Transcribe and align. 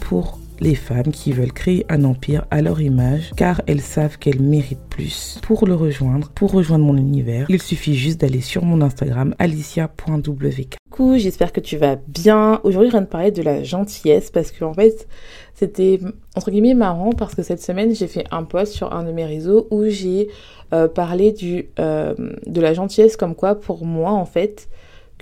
Pour 0.00 0.38
les 0.60 0.74
femmes 0.74 1.10
qui 1.12 1.32
veulent 1.32 1.52
créer 1.52 1.84
un 1.88 2.04
empire 2.04 2.46
à 2.50 2.62
leur 2.62 2.80
image 2.80 3.32
car 3.36 3.60
elles 3.66 3.80
savent 3.80 4.16
qu'elles 4.16 4.40
méritent 4.40 4.88
plus. 4.88 5.38
Pour 5.42 5.66
le 5.66 5.74
rejoindre, 5.74 6.30
pour 6.30 6.52
rejoindre 6.52 6.84
mon 6.84 6.96
univers, 6.96 7.46
il 7.48 7.60
suffit 7.60 7.94
juste 7.94 8.20
d'aller 8.20 8.40
sur 8.40 8.64
mon 8.64 8.80
Instagram 8.80 9.34
alicia.wk. 9.38 10.76
Coucou, 10.90 11.18
j'espère 11.18 11.52
que 11.52 11.60
tu 11.60 11.76
vas 11.76 11.96
bien. 12.06 12.60
Aujourd'hui, 12.62 12.90
je 12.90 12.92
viens 12.92 13.02
de 13.02 13.06
parler 13.06 13.32
de 13.32 13.42
la 13.42 13.64
gentillesse 13.64 14.30
parce 14.30 14.52
que 14.52 14.64
en 14.64 14.72
fait, 14.72 15.08
c'était 15.54 15.98
entre 16.36 16.50
guillemets 16.50 16.74
marrant 16.74 17.10
parce 17.10 17.34
que 17.34 17.42
cette 17.42 17.60
semaine, 17.60 17.94
j'ai 17.94 18.06
fait 18.06 18.24
un 18.30 18.44
post 18.44 18.72
sur 18.72 18.92
un 18.92 19.02
de 19.02 19.10
mes 19.10 19.26
réseaux 19.26 19.66
où 19.70 19.84
j'ai 19.88 20.28
euh, 20.72 20.86
parlé 20.86 21.32
du, 21.32 21.68
euh, 21.80 22.14
de 22.46 22.60
la 22.60 22.72
gentillesse 22.72 23.16
comme 23.16 23.34
quoi 23.34 23.56
pour 23.56 23.84
moi 23.84 24.12
en 24.12 24.24
fait, 24.26 24.68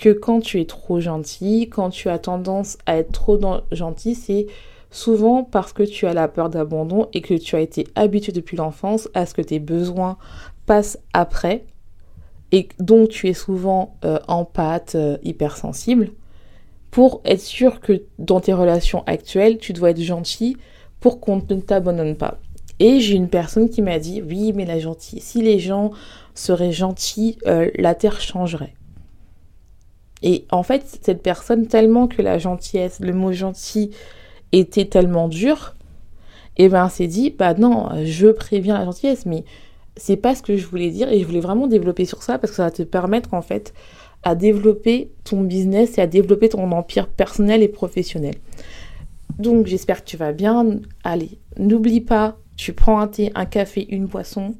que 0.02 0.10
quand 0.10 0.40
tu 0.40 0.60
es 0.60 0.64
trop 0.64 0.98
gentil, 0.98 1.68
quand 1.68 1.90
tu 1.90 2.08
as 2.08 2.18
tendance 2.18 2.76
à 2.86 2.96
être 2.96 3.12
trop 3.12 3.38
gentil, 3.70 4.16
c'est 4.16 4.48
souvent 4.90 5.44
parce 5.44 5.72
que 5.72 5.84
tu 5.84 6.08
as 6.08 6.12
la 6.12 6.26
peur 6.26 6.50
d'abandon 6.50 7.06
et 7.12 7.20
que 7.20 7.34
tu 7.34 7.54
as 7.54 7.60
été 7.60 7.86
habitué 7.94 8.32
depuis 8.32 8.56
l'enfance 8.56 9.08
à 9.14 9.26
ce 9.26 9.32
que 9.32 9.42
tes 9.42 9.60
besoins 9.60 10.18
passent 10.66 10.98
après 11.12 11.66
et 12.50 12.68
donc 12.80 13.10
tu 13.10 13.28
es 13.28 13.32
souvent 13.32 13.94
euh, 14.04 14.18
en 14.26 14.44
pâte, 14.44 14.96
euh, 14.96 15.18
hypersensible, 15.22 16.10
pour 16.90 17.20
être 17.24 17.40
sûr 17.40 17.80
que 17.80 18.02
dans 18.18 18.40
tes 18.40 18.54
relations 18.54 19.04
actuelles, 19.06 19.58
tu 19.58 19.72
dois 19.72 19.90
être 19.90 20.02
gentil 20.02 20.56
pour 20.98 21.20
qu'on 21.20 21.36
ne 21.36 21.60
t'abandonne 21.60 22.16
pas. 22.16 22.38
Et 22.80 22.98
j'ai 22.98 23.14
une 23.14 23.28
personne 23.28 23.70
qui 23.70 23.82
m'a 23.82 24.00
dit, 24.00 24.20
oui, 24.20 24.52
mais 24.52 24.64
la 24.64 24.80
gentille, 24.80 25.20
si 25.20 25.42
les 25.42 25.60
gens 25.60 25.92
seraient 26.34 26.72
gentils, 26.72 27.38
euh, 27.46 27.70
la 27.76 27.94
terre 27.94 28.20
changerait. 28.20 28.74
Et 30.22 30.46
en 30.50 30.62
fait, 30.62 30.98
cette 31.02 31.22
personne, 31.22 31.66
tellement 31.66 32.06
que 32.06 32.22
la 32.22 32.38
gentillesse, 32.38 33.00
le 33.00 33.12
mot 33.12 33.32
gentil 33.32 33.90
était 34.52 34.84
tellement 34.84 35.28
dur, 35.28 35.74
et 36.58 36.64
eh 36.64 36.68
ben 36.68 36.88
s'est 36.90 37.06
dit, 37.06 37.30
bah 37.30 37.54
non, 37.54 37.88
je 38.04 38.28
préviens 38.28 38.78
la 38.78 38.84
gentillesse, 38.84 39.24
mais 39.24 39.44
c'est 39.96 40.16
pas 40.16 40.34
ce 40.34 40.42
que 40.42 40.56
je 40.56 40.66
voulais 40.66 40.90
dire 40.90 41.10
et 41.10 41.20
je 41.20 41.26
voulais 41.26 41.40
vraiment 41.40 41.66
développer 41.66 42.04
sur 42.04 42.22
ça 42.22 42.38
parce 42.38 42.50
que 42.50 42.56
ça 42.56 42.64
va 42.64 42.70
te 42.70 42.82
permettre 42.82 43.34
en 43.34 43.42
fait 43.42 43.72
à 44.22 44.34
développer 44.34 45.10
ton 45.24 45.42
business 45.42 45.98
et 45.98 46.00
à 46.00 46.06
développer 46.06 46.48
ton 46.48 46.70
empire 46.72 47.08
personnel 47.08 47.62
et 47.62 47.68
professionnel. 47.68 48.34
Donc 49.38 49.66
j'espère 49.66 50.04
que 50.04 50.08
tu 50.08 50.16
vas 50.16 50.32
bien. 50.32 50.80
Allez, 51.04 51.38
n'oublie 51.58 52.00
pas, 52.00 52.36
tu 52.56 52.72
prends 52.72 53.00
un 53.00 53.08
thé, 53.08 53.32
un 53.34 53.46
café, 53.46 53.86
une 53.90 54.06
boisson 54.06 54.54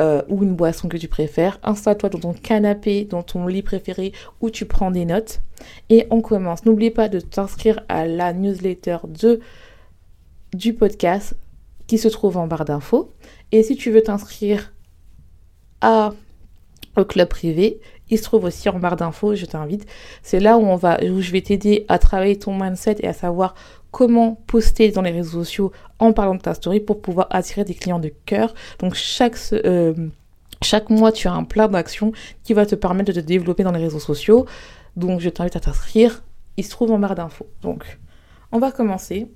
euh, 0.00 0.22
ou 0.28 0.42
une 0.42 0.56
boisson 0.56 0.88
que 0.88 0.96
tu 0.96 1.08
préfères. 1.08 1.58
Installe-toi 1.62 2.08
dans 2.08 2.18
ton 2.18 2.32
canapé, 2.32 3.04
dans 3.04 3.22
ton 3.22 3.46
lit 3.46 3.62
préféré 3.62 4.12
où 4.40 4.50
tu 4.50 4.64
prends 4.64 4.90
des 4.90 5.04
notes. 5.04 5.40
Et 5.88 6.06
on 6.10 6.20
commence. 6.20 6.64
N'oublie 6.64 6.90
pas 6.90 7.08
de 7.08 7.20
t'inscrire 7.20 7.80
à 7.88 8.06
la 8.06 8.32
newsletter 8.32 8.98
de, 9.06 9.40
du 10.52 10.74
podcast 10.74 11.36
qui 11.86 11.98
se 11.98 12.08
trouve 12.08 12.36
en 12.36 12.46
barre 12.46 12.64
d'infos. 12.64 13.12
Et 13.52 13.62
si 13.62 13.76
tu 13.76 13.90
veux 13.90 14.02
t'inscrire 14.02 14.72
à 15.80 16.12
au 16.96 17.04
club 17.04 17.28
privé, 17.28 17.80
il 18.10 18.18
se 18.18 18.22
trouve 18.22 18.44
aussi 18.44 18.68
en 18.68 18.78
barre 18.78 18.96
d'infos, 18.96 19.34
je 19.34 19.46
t'invite. 19.46 19.86
C'est 20.22 20.40
là 20.40 20.58
où 20.58 20.62
on 20.62 20.76
va 20.76 20.98
où 21.02 21.20
je 21.20 21.32
vais 21.32 21.40
t'aider 21.40 21.84
à 21.88 21.98
travailler 21.98 22.38
ton 22.38 22.56
mindset 22.56 22.96
et 23.00 23.08
à 23.08 23.12
savoir 23.12 23.54
comment 23.94 24.34
poster 24.48 24.90
dans 24.90 25.02
les 25.02 25.12
réseaux 25.12 25.44
sociaux 25.44 25.70
en 26.00 26.12
parlant 26.12 26.34
de 26.34 26.40
ta 26.40 26.52
story 26.52 26.80
pour 26.80 27.00
pouvoir 27.00 27.28
attirer 27.30 27.62
des 27.62 27.74
clients 27.74 28.00
de 28.00 28.12
cœur. 28.26 28.52
Donc 28.80 28.94
chaque, 28.94 29.36
euh, 29.52 29.94
chaque 30.62 30.90
mois, 30.90 31.12
tu 31.12 31.28
as 31.28 31.32
un 31.32 31.44
plan 31.44 31.68
d'action 31.68 32.10
qui 32.42 32.54
va 32.54 32.66
te 32.66 32.74
permettre 32.74 33.12
de 33.12 33.20
te 33.20 33.24
développer 33.24 33.62
dans 33.62 33.70
les 33.70 33.78
réseaux 33.78 34.00
sociaux. 34.00 34.46
Donc 34.96 35.20
je 35.20 35.28
t'invite 35.28 35.54
à 35.54 35.60
t'inscrire. 35.60 36.24
Il 36.56 36.64
se 36.64 36.70
trouve 36.70 36.90
en 36.90 36.98
barre 36.98 37.14
d'infos. 37.14 37.46
Donc 37.62 38.00
on 38.50 38.58
va 38.58 38.72
commencer. 38.72 39.28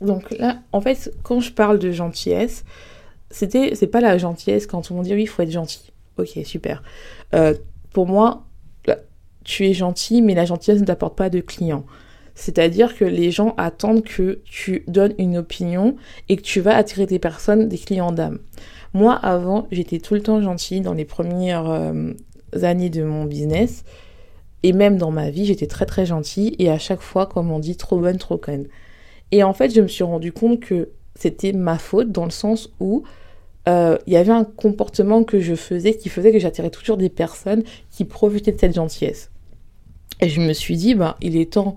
Donc 0.00 0.30
là, 0.38 0.60
en 0.72 0.80
fait, 0.80 1.12
quand 1.22 1.40
je 1.40 1.52
parle 1.52 1.78
de 1.78 1.90
gentillesse, 1.90 2.64
c'était, 3.28 3.74
c'est 3.74 3.88
pas 3.88 4.00
la 4.00 4.16
gentillesse 4.16 4.66
quand 4.66 4.90
on 4.90 5.02
dit 5.02 5.12
oui, 5.12 5.24
il 5.24 5.28
faut 5.28 5.42
être 5.42 5.50
gentil. 5.50 5.92
Ok, 6.16 6.38
super. 6.46 6.82
Euh, 7.34 7.52
pour 7.92 8.06
moi, 8.06 8.46
tu 9.44 9.66
es 9.66 9.74
gentil, 9.74 10.22
mais 10.22 10.34
la 10.34 10.46
gentillesse 10.46 10.80
ne 10.80 10.86
t'apporte 10.86 11.14
pas 11.18 11.28
de 11.28 11.40
clients. 11.40 11.84
C'est-à-dire 12.34 12.96
que 12.96 13.04
les 13.04 13.30
gens 13.30 13.54
attendent 13.56 14.02
que 14.02 14.40
tu 14.44 14.84
donnes 14.88 15.14
une 15.18 15.36
opinion 15.36 15.96
et 16.28 16.36
que 16.36 16.42
tu 16.42 16.60
vas 16.60 16.76
attirer 16.76 17.06
des 17.06 17.18
personnes, 17.18 17.68
des 17.68 17.78
clients 17.78 18.12
d'âme. 18.12 18.40
Moi, 18.92 19.14
avant, 19.14 19.66
j'étais 19.70 19.98
tout 19.98 20.14
le 20.14 20.20
temps 20.20 20.40
gentille 20.40 20.80
dans 20.80 20.94
les 20.94 21.04
premières 21.04 21.68
euh, 21.68 22.12
années 22.62 22.90
de 22.90 23.04
mon 23.04 23.24
business. 23.24 23.84
Et 24.62 24.72
même 24.72 24.96
dans 24.96 25.10
ma 25.10 25.30
vie, 25.30 25.44
j'étais 25.44 25.66
très 25.66 25.86
très 25.86 26.06
gentille. 26.06 26.56
Et 26.58 26.70
à 26.70 26.78
chaque 26.78 27.00
fois, 27.00 27.26
comme 27.26 27.50
on 27.50 27.58
dit, 27.58 27.76
trop 27.76 27.98
bonne, 27.98 28.18
trop 28.18 28.38
conne. 28.38 28.66
Et 29.30 29.42
en 29.42 29.52
fait, 29.52 29.74
je 29.74 29.80
me 29.80 29.88
suis 29.88 30.04
rendu 30.04 30.32
compte 30.32 30.60
que 30.60 30.90
c'était 31.14 31.52
ma 31.52 31.78
faute 31.78 32.10
dans 32.10 32.24
le 32.24 32.30
sens 32.30 32.70
où 32.80 33.04
euh, 33.68 33.96
il 34.06 34.12
y 34.12 34.16
avait 34.16 34.32
un 34.32 34.44
comportement 34.44 35.24
que 35.24 35.40
je 35.40 35.54
faisais 35.54 35.94
qui 35.94 36.08
faisait 36.08 36.32
que 36.32 36.38
j'attirais 36.38 36.70
toujours 36.70 36.96
des 36.96 37.08
personnes 37.08 37.62
qui 37.90 38.04
profitaient 38.04 38.52
de 38.52 38.60
cette 38.60 38.74
gentillesse. 38.74 39.30
Et 40.20 40.28
je 40.28 40.40
me 40.40 40.52
suis 40.52 40.76
dit, 40.76 40.94
bah, 40.94 41.16
il 41.20 41.36
est 41.36 41.52
temps 41.52 41.76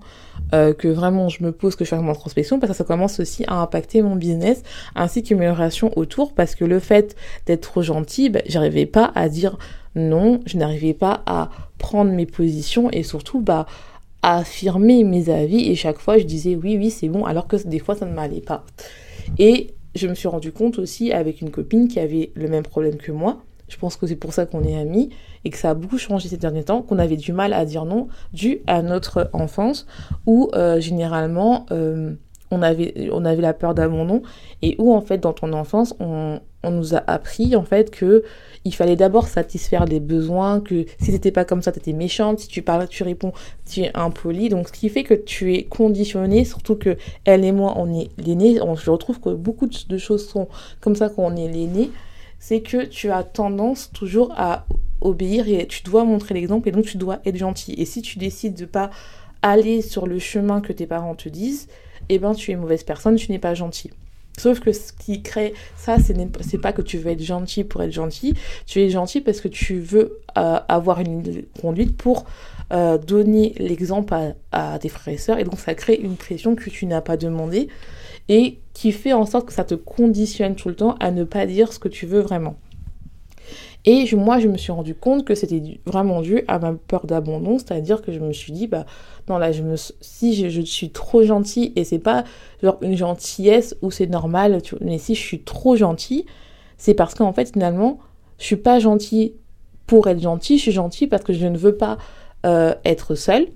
euh, 0.54 0.72
que 0.72 0.88
vraiment 0.88 1.28
je 1.28 1.42
me 1.42 1.52
pose, 1.52 1.76
que 1.76 1.84
je 1.84 1.90
fasse 1.90 2.00
mon 2.00 2.10
introspection, 2.10 2.58
parce 2.58 2.72
que 2.72 2.76
ça 2.76 2.84
commence 2.84 3.20
aussi 3.20 3.44
à 3.48 3.60
impacter 3.60 4.02
mon 4.02 4.16
business, 4.16 4.62
ainsi 4.94 5.22
que 5.22 5.34
mes 5.34 5.50
relations 5.50 5.92
autour, 5.96 6.32
parce 6.32 6.54
que 6.54 6.64
le 6.64 6.78
fait 6.78 7.16
d'être 7.46 7.62
trop 7.62 7.82
gentil, 7.82 8.30
bah, 8.30 8.40
j'arrivais 8.46 8.86
pas 8.86 9.12
à 9.14 9.28
dire 9.28 9.58
non, 9.94 10.40
je 10.46 10.56
n'arrivais 10.56 10.94
pas 10.94 11.22
à 11.26 11.50
prendre 11.78 12.12
mes 12.12 12.26
positions 12.26 12.90
et 12.92 13.02
surtout 13.02 13.40
bah, 13.40 13.66
à 14.22 14.38
affirmer 14.38 15.04
mes 15.04 15.28
avis, 15.28 15.70
et 15.70 15.74
chaque 15.74 15.98
fois 15.98 16.18
je 16.18 16.24
disais 16.24 16.56
oui, 16.56 16.76
oui, 16.78 16.90
c'est 16.90 17.08
bon, 17.08 17.24
alors 17.24 17.46
que 17.46 17.56
des 17.56 17.78
fois 17.78 17.94
ça 17.94 18.06
ne 18.06 18.14
m'allait 18.14 18.40
pas. 18.40 18.64
Et 19.38 19.74
je 19.94 20.06
me 20.06 20.14
suis 20.14 20.28
rendu 20.28 20.52
compte 20.52 20.78
aussi 20.78 21.12
avec 21.12 21.40
une 21.40 21.50
copine 21.50 21.88
qui 21.88 22.00
avait 22.00 22.30
le 22.34 22.48
même 22.48 22.62
problème 22.62 22.96
que 22.96 23.12
moi, 23.12 23.42
je 23.68 23.76
pense 23.76 23.96
que 23.96 24.06
c'est 24.06 24.16
pour 24.16 24.32
ça 24.32 24.46
qu'on 24.46 24.64
est 24.64 24.78
amis 24.78 25.10
et 25.44 25.50
que 25.50 25.58
ça 25.58 25.70
a 25.70 25.74
beaucoup 25.74 25.98
changé 25.98 26.28
ces 26.28 26.36
derniers 26.36 26.64
temps, 26.64 26.82
qu'on 26.82 26.98
avait 26.98 27.16
du 27.16 27.32
mal 27.32 27.52
à 27.52 27.64
dire 27.64 27.84
non 27.84 28.08
dû 28.32 28.60
à 28.66 28.82
notre 28.82 29.30
enfance 29.32 29.86
où 30.26 30.50
euh, 30.54 30.80
généralement 30.80 31.66
euh, 31.70 32.14
on, 32.50 32.62
avait, 32.62 33.10
on 33.12 33.24
avait 33.24 33.42
la 33.42 33.52
peur 33.52 33.74
d'abandon 33.74 34.22
et 34.62 34.76
où 34.78 34.94
en 34.94 35.00
fait 35.00 35.18
dans 35.18 35.32
ton 35.32 35.52
enfance 35.52 35.94
on, 36.00 36.40
on 36.62 36.70
nous 36.70 36.94
a 36.94 37.02
appris 37.06 37.54
en 37.56 37.62
fait 37.62 37.90
que 37.90 38.24
il 38.64 38.74
fallait 38.74 38.96
d'abord 38.96 39.28
satisfaire 39.28 39.84
les 39.86 40.00
besoins, 40.00 40.60
que 40.60 40.84
si 41.00 41.12
c'était 41.12 41.30
pas 41.30 41.44
comme 41.44 41.62
ça, 41.62 41.72
tu 41.72 41.78
étais 41.78 41.92
méchante, 41.92 42.40
si 42.40 42.48
tu 42.48 42.62
parles, 42.62 42.88
tu 42.88 43.02
réponds, 43.02 43.32
tu 43.70 43.80
es 43.80 43.90
impoli. 43.94 44.48
Donc 44.48 44.68
ce 44.68 44.72
qui 44.72 44.88
fait 44.88 45.04
que 45.04 45.14
tu 45.14 45.54
es 45.54 45.62
conditionné, 45.62 46.44
surtout 46.44 46.74
que 46.74 46.96
elle 47.24 47.44
et 47.44 47.52
moi, 47.52 47.74
on 47.76 47.92
est 47.94 48.10
l'aîné. 48.18 48.56
Je 48.56 48.90
retrouve 48.90 49.20
que 49.20 49.30
beaucoup 49.30 49.66
de 49.66 49.98
choses 49.98 50.28
sont 50.28 50.48
comme 50.80 50.96
ça 50.96 51.08
quand 51.08 51.22
on 51.22 51.36
est 51.36 51.48
l'aîné 51.48 51.90
c'est 52.38 52.60
que 52.60 52.84
tu 52.84 53.10
as 53.10 53.22
tendance 53.24 53.90
toujours 53.92 54.32
à 54.36 54.66
obéir 55.00 55.48
et 55.48 55.66
tu 55.66 55.82
dois 55.82 56.04
montrer 56.04 56.34
l'exemple 56.34 56.68
et 56.68 56.72
donc 56.72 56.86
tu 56.86 56.96
dois 56.96 57.20
être 57.24 57.36
gentil. 57.36 57.74
Et 57.78 57.84
si 57.84 58.02
tu 58.02 58.18
décides 58.18 58.54
de 58.54 58.64
pas 58.64 58.90
aller 59.42 59.82
sur 59.82 60.06
le 60.06 60.18
chemin 60.18 60.60
que 60.60 60.72
tes 60.72 60.86
parents 60.86 61.14
te 61.14 61.28
disent, 61.28 61.68
eh 62.08 62.18
ben 62.18 62.34
tu 62.34 62.50
es 62.50 62.56
mauvaise 62.56 62.84
personne, 62.84 63.16
tu 63.16 63.30
n'es 63.30 63.38
pas 63.38 63.54
gentil. 63.54 63.90
Sauf 64.36 64.60
que 64.60 64.72
ce 64.72 64.92
qui 64.92 65.22
crée 65.22 65.52
ça, 65.76 65.96
c'est 65.98 66.58
pas 66.58 66.72
que 66.72 66.82
tu 66.82 66.98
veux 66.98 67.10
être 67.10 67.22
gentil 67.22 67.64
pour 67.64 67.82
être 67.82 67.92
gentil, 67.92 68.34
tu 68.66 68.80
es 68.80 68.88
gentil 68.88 69.20
parce 69.20 69.40
que 69.40 69.48
tu 69.48 69.80
veux 69.80 70.20
euh, 70.36 70.60
avoir 70.68 71.00
une 71.00 71.44
conduite 71.60 71.96
pour 71.96 72.24
euh, 72.72 72.98
donner 72.98 73.54
l'exemple 73.58 74.14
à, 74.14 74.34
à, 74.52 74.78
tes 74.78 74.88
frères 74.88 75.14
et 75.14 75.18
sœurs, 75.18 75.38
et 75.38 75.44
donc 75.44 75.58
ça 75.58 75.74
crée 75.74 75.96
une 75.96 76.16
pression 76.16 76.54
que 76.54 76.70
tu 76.70 76.86
n'as 76.86 77.00
pas 77.00 77.16
demandé 77.16 77.68
et 78.28 78.58
qui 78.74 78.92
fait 78.92 79.12
en 79.12 79.26
sorte 79.26 79.46
que 79.46 79.52
ça 79.52 79.64
te 79.64 79.74
conditionne 79.74 80.54
tout 80.54 80.68
le 80.68 80.74
temps 80.76 80.96
à 81.00 81.10
ne 81.10 81.24
pas 81.24 81.46
dire 81.46 81.72
ce 81.72 81.78
que 81.78 81.88
tu 81.88 82.06
veux 82.06 82.20
vraiment. 82.20 82.56
Et 83.84 84.04
moi, 84.16 84.38
je 84.38 84.48
me 84.48 84.56
suis 84.56 84.72
rendu 84.72 84.94
compte 84.94 85.24
que 85.24 85.34
c'était 85.34 85.80
vraiment 85.86 86.20
dû 86.20 86.42
à 86.48 86.58
ma 86.58 86.74
peur 86.74 87.06
d'abandon, 87.06 87.58
c'est-à-dire 87.58 88.02
que 88.02 88.12
je 88.12 88.18
me 88.18 88.32
suis 88.32 88.52
dit, 88.52 88.66
bah, 88.66 88.84
non, 89.28 89.38
là, 89.38 89.52
je 89.52 89.62
me, 89.62 89.76
si 90.00 90.50
je, 90.50 90.60
suis 90.60 90.90
trop 90.90 91.22
gentille, 91.22 91.72
et 91.76 91.84
c'est 91.84 91.98
pas 91.98 92.24
une 92.82 92.96
gentillesse 92.96 93.76
où 93.80 93.90
c'est 93.90 94.06
normal, 94.06 94.60
mais 94.80 94.98
si 94.98 95.14
je 95.14 95.20
suis 95.20 95.40
trop 95.40 95.76
gentille, 95.76 96.26
c'est 96.76 96.94
parce 96.94 97.14
qu'en 97.14 97.32
fait, 97.32 97.52
finalement, 97.52 97.98
je 98.38 98.44
suis 98.44 98.56
pas 98.56 98.78
gentille 98.78 99.34
pour 99.86 100.06
être 100.08 100.20
gentille, 100.20 100.58
je 100.58 100.62
suis 100.62 100.72
gentille 100.72 101.06
parce 101.06 101.24
que 101.24 101.32
je 101.32 101.46
ne 101.46 101.56
veux 101.56 101.76
pas 101.76 101.98
euh, 102.46 102.74
être 102.84 103.14
seule. 103.14 103.46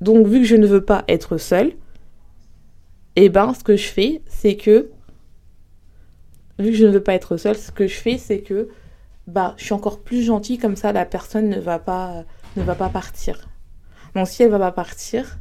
Donc, 0.00 0.26
vu 0.26 0.40
que 0.40 0.46
je 0.46 0.56
ne 0.56 0.66
veux 0.66 0.84
pas 0.84 1.04
être 1.08 1.38
seule, 1.38 1.72
et 3.16 3.24
eh 3.24 3.28
ben, 3.30 3.54
ce 3.54 3.64
que 3.64 3.76
je 3.76 3.88
fais, 3.88 4.20
c'est 4.26 4.56
que, 4.56 4.90
vu 6.58 6.70
que 6.70 6.76
je 6.76 6.84
ne 6.84 6.90
veux 6.90 7.02
pas 7.02 7.14
être 7.14 7.38
seule, 7.38 7.56
ce 7.56 7.72
que 7.72 7.86
je 7.86 7.94
fais, 7.94 8.18
c'est 8.18 8.40
que, 8.40 8.68
bah, 9.26 9.54
je 9.56 9.64
suis 9.64 9.72
encore 9.72 10.00
plus 10.00 10.22
gentille, 10.22 10.58
comme 10.58 10.76
ça, 10.76 10.92
la 10.92 11.06
personne 11.06 11.48
ne 11.48 11.58
va 11.58 11.78
pas, 11.78 12.24
ne 12.56 12.62
va 12.62 12.74
pas 12.74 12.90
partir. 12.90 13.48
Donc, 14.14 14.28
si 14.28 14.42
elle 14.42 14.50
va 14.50 14.58
pas 14.58 14.72
partir, 14.72 15.38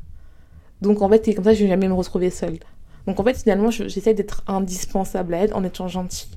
donc 0.82 1.02
en 1.02 1.10
fait, 1.10 1.36
comme 1.36 1.44
ça, 1.44 1.54
je 1.54 1.64
vais 1.64 1.70
jamais 1.70 1.90
me 1.90 1.94
retrouver 1.94 2.30
seule. 2.30 2.60
Donc, 3.08 3.20
en 3.20 3.24
fait, 3.26 3.38
finalement, 3.38 3.72
j'essaie 3.72 4.14
d'être 4.14 4.44
indispensable 4.48 5.34
à 5.34 5.40
elle 5.40 5.54
en 5.54 5.64
étant 5.66 5.90
gentille. 5.90 6.32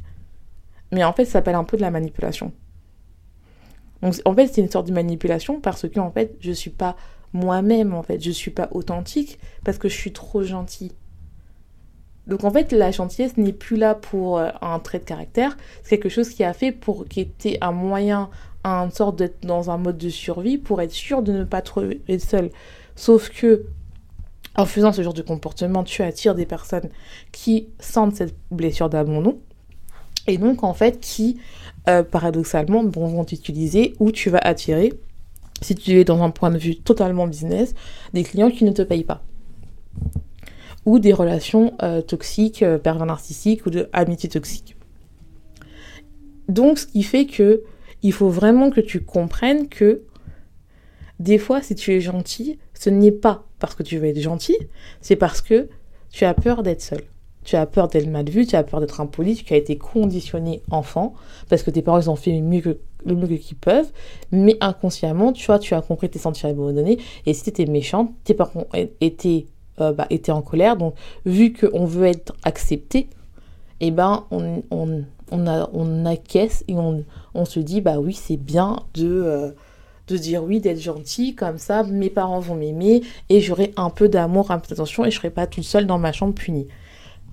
Mais 0.90 1.05
en 1.05 1.12
fait, 1.12 1.25
ça 1.25 1.32
s'appelle 1.32 1.55
un 1.55 1.64
peu 1.64 1.76
de 1.76 1.82
la 1.82 1.93
manipulation. 1.93 2.52
Donc, 4.02 4.14
en 4.25 4.35
fait, 4.35 4.49
c'est 4.49 4.61
une 4.61 4.70
sorte 4.70 4.88
de 4.88 4.93
manipulation 4.93 5.61
parce 5.61 5.88
que, 5.88 6.00
en 6.00 6.11
fait, 6.11 6.37
je 6.40 6.50
suis 6.50 6.70
pas 6.70 6.96
moi-même, 7.32 7.94
en 7.94 8.02
fait. 8.02 8.20
Je 8.20 8.32
suis 8.32 8.50
pas 8.50 8.69
authentique 8.73 9.38
parce 9.64 9.79
que 9.79 9.88
je 9.88 9.94
suis 9.94 10.12
trop 10.12 10.43
gentille. 10.43 10.93
Donc 12.29 12.45
en 12.45 12.51
fait, 12.51 12.73
la 12.73 12.91
gentillesse 12.91 13.37
n'est 13.39 13.53
plus 13.53 13.77
là 13.77 13.95
pour 13.95 14.39
euh, 14.39 14.51
un 14.61 14.79
trait 14.79 14.99
de 14.99 15.05
caractère, 15.05 15.57
c'est 15.83 15.99
quelque 15.99 16.13
chose 16.13 16.29
qui 16.29 16.45
a 16.45 16.53
fait 16.53 16.73
pour 16.73 17.07
qui 17.09 17.21
était 17.21 17.59
un 17.63 17.73
moyen, 17.73 18.29
une 18.65 18.91
sorte 18.91 19.17
d'être 19.17 19.47
dans 19.47 19.71
un 19.71 19.79
mode 19.79 19.97
de 19.97 20.11
survie 20.11 20.59
pour 20.59 20.83
être 20.83 20.93
sûr 20.93 21.23
de 21.23 21.33
ne 21.33 21.45
pas 21.45 21.63
trouver 21.63 22.01
seul. 22.19 22.51
Sauf 22.97 23.31
que 23.31 23.65
en 24.57 24.67
faisant 24.67 24.93
ce 24.93 25.03
genre 25.03 25.15
de 25.15 25.23
comportement, 25.23 25.85
tu 25.85 26.03
attires 26.03 26.35
des 26.35 26.45
personnes 26.45 26.91
qui 27.33 27.69
sentent 27.79 28.17
cette 28.17 28.35
blessure 28.51 28.91
d'abandon. 28.91 29.39
Et 30.27 30.37
donc 30.37 30.65
en 30.65 30.75
fait 30.75 31.01
qui 31.01 31.39
euh, 31.89 32.03
paradoxalement 32.03 32.85
vont 32.85 33.25
t'utiliser 33.25 33.95
ou 34.01 34.13
tu 34.13 34.29
vas 34.29 34.41
attirer 34.43 34.93
si 35.63 35.75
tu 35.75 35.99
es 35.99 36.05
dans 36.05 36.23
un 36.23 36.31
point 36.31 36.51
de 36.51 36.59
vue 36.59 36.77
totalement 36.77 37.27
business 37.27 37.75
des 38.13 38.23
clients 38.23 38.51
qui 38.51 38.65
ne 38.65 38.73
te 38.73 38.83
payent 38.83 39.05
pas 39.05 39.23
ou 40.88 40.99
des 40.99 41.12
relations 41.12 41.75
euh, 41.82 42.00
toxiques, 42.00 42.62
euh, 42.62 42.79
pervers 42.79 43.05
narcissiques 43.05 43.67
ou 43.67 43.70
de 43.70 43.90
toxique. 44.32 44.75
Donc, 46.49 46.79
ce 46.79 46.87
qui 46.87 47.02
fait 47.02 47.26
que 47.26 47.62
il 48.02 48.14
faut 48.14 48.31
vraiment 48.31 48.70
que 48.70 48.81
tu 48.81 49.05
comprennes 49.05 49.69
que 49.69 50.05
des 51.20 51.37
fois, 51.37 51.61
si 51.61 51.75
tu 51.75 51.93
es 51.93 52.00
gentil, 52.00 52.58
ce 52.73 52.88
n'est 52.88 53.12
pas 53.12 53.44
parce 53.58 53.75
que 53.75 53.82
tu 53.82 53.99
veux 53.99 54.06
être 54.06 54.20
gentil, 54.20 54.56
c'est 55.02 55.17
parce 55.17 55.43
que 55.43 55.69
tu 56.11 56.25
as 56.25 56.32
peur 56.32 56.62
d'être 56.62 56.81
seul. 56.81 57.02
Tu 57.44 57.56
as 57.56 57.67
peur 57.67 57.88
d'être 57.88 58.06
mal 58.06 58.31
vu, 58.31 58.46
tu 58.46 58.56
as 58.56 58.62
peur 58.62 58.81
d'être 58.81 59.02
impoli, 59.02 59.35
tu 59.35 59.52
as 59.52 59.58
été 59.58 59.76
conditionné 59.76 60.62
enfant, 60.70 61.12
parce 61.50 61.62
que 61.62 61.70
tes 61.70 61.82
parents 61.82 62.00
ils 62.00 62.08
ont 62.08 62.17
fait 62.17 62.40
mieux 62.40 62.62
que, 62.62 62.79
le 63.05 63.14
mieux 63.14 63.37
qu'ils 63.37 63.58
peuvent, 63.58 63.93
mais 64.32 64.56
inconsciemment, 64.62 65.35
tu 65.35 65.44
vois, 65.44 65.58
tu 65.58 65.75
as 65.75 65.82
compris 65.82 66.08
tes 66.08 66.19
sentiments 66.19 66.52
abandonnés, 66.52 66.99
et 67.26 67.35
si 67.35 67.43
tu 67.43 67.50
étais 67.50 67.67
méchante, 67.67 68.11
tes 68.25 68.32
parents 68.32 68.67
étaient 69.02 69.46
euh, 69.81 69.93
bah, 69.93 70.07
était 70.11 70.33
en 70.33 70.43
colère. 70.43 70.77
Donc, 70.77 70.95
vu 71.25 71.53
qu'on 71.53 71.85
veut 71.85 72.07
être 72.07 72.35
accepté, 72.45 73.09
eh 73.81 73.91
ben, 73.91 74.25
on, 74.31 74.63
on, 74.71 75.05
on, 75.31 75.47
a, 75.47 75.69
on 75.73 76.05
acquiesce 76.05 76.65
et 76.69 76.75
on, 76.75 77.05
on, 77.35 77.45
se 77.45 77.61
dit, 77.61 77.81
bah 77.81 77.99
oui, 77.99 78.15
c'est 78.15 78.37
bien 78.37 78.77
de, 78.95 79.07
euh, 79.07 79.51
de 80.09 80.17
dire 80.17 80.43
oui, 80.43 80.61
d'être 80.61 80.81
gentil, 80.81 81.35
comme 81.35 81.59
ça, 81.59 81.83
mes 81.85 82.11
parents 82.11 82.41
vont 82.41 82.55
m'aimer 82.57 83.03
et 83.29 83.41
j'aurai 83.41 83.73
un 83.77 83.91
peu 83.91 84.09
d'amour, 84.09 84.51
un 84.51 84.59
peu 84.59 84.69
d'attention 84.69 85.05
et 85.05 85.11
je 85.11 85.17
serai 85.17 85.31
pas 85.31 85.47
toute 85.47 85.65
seule 85.65 85.87
dans 85.87 85.99
ma 85.99 86.13
chambre 86.13 86.35
punie. 86.35 86.69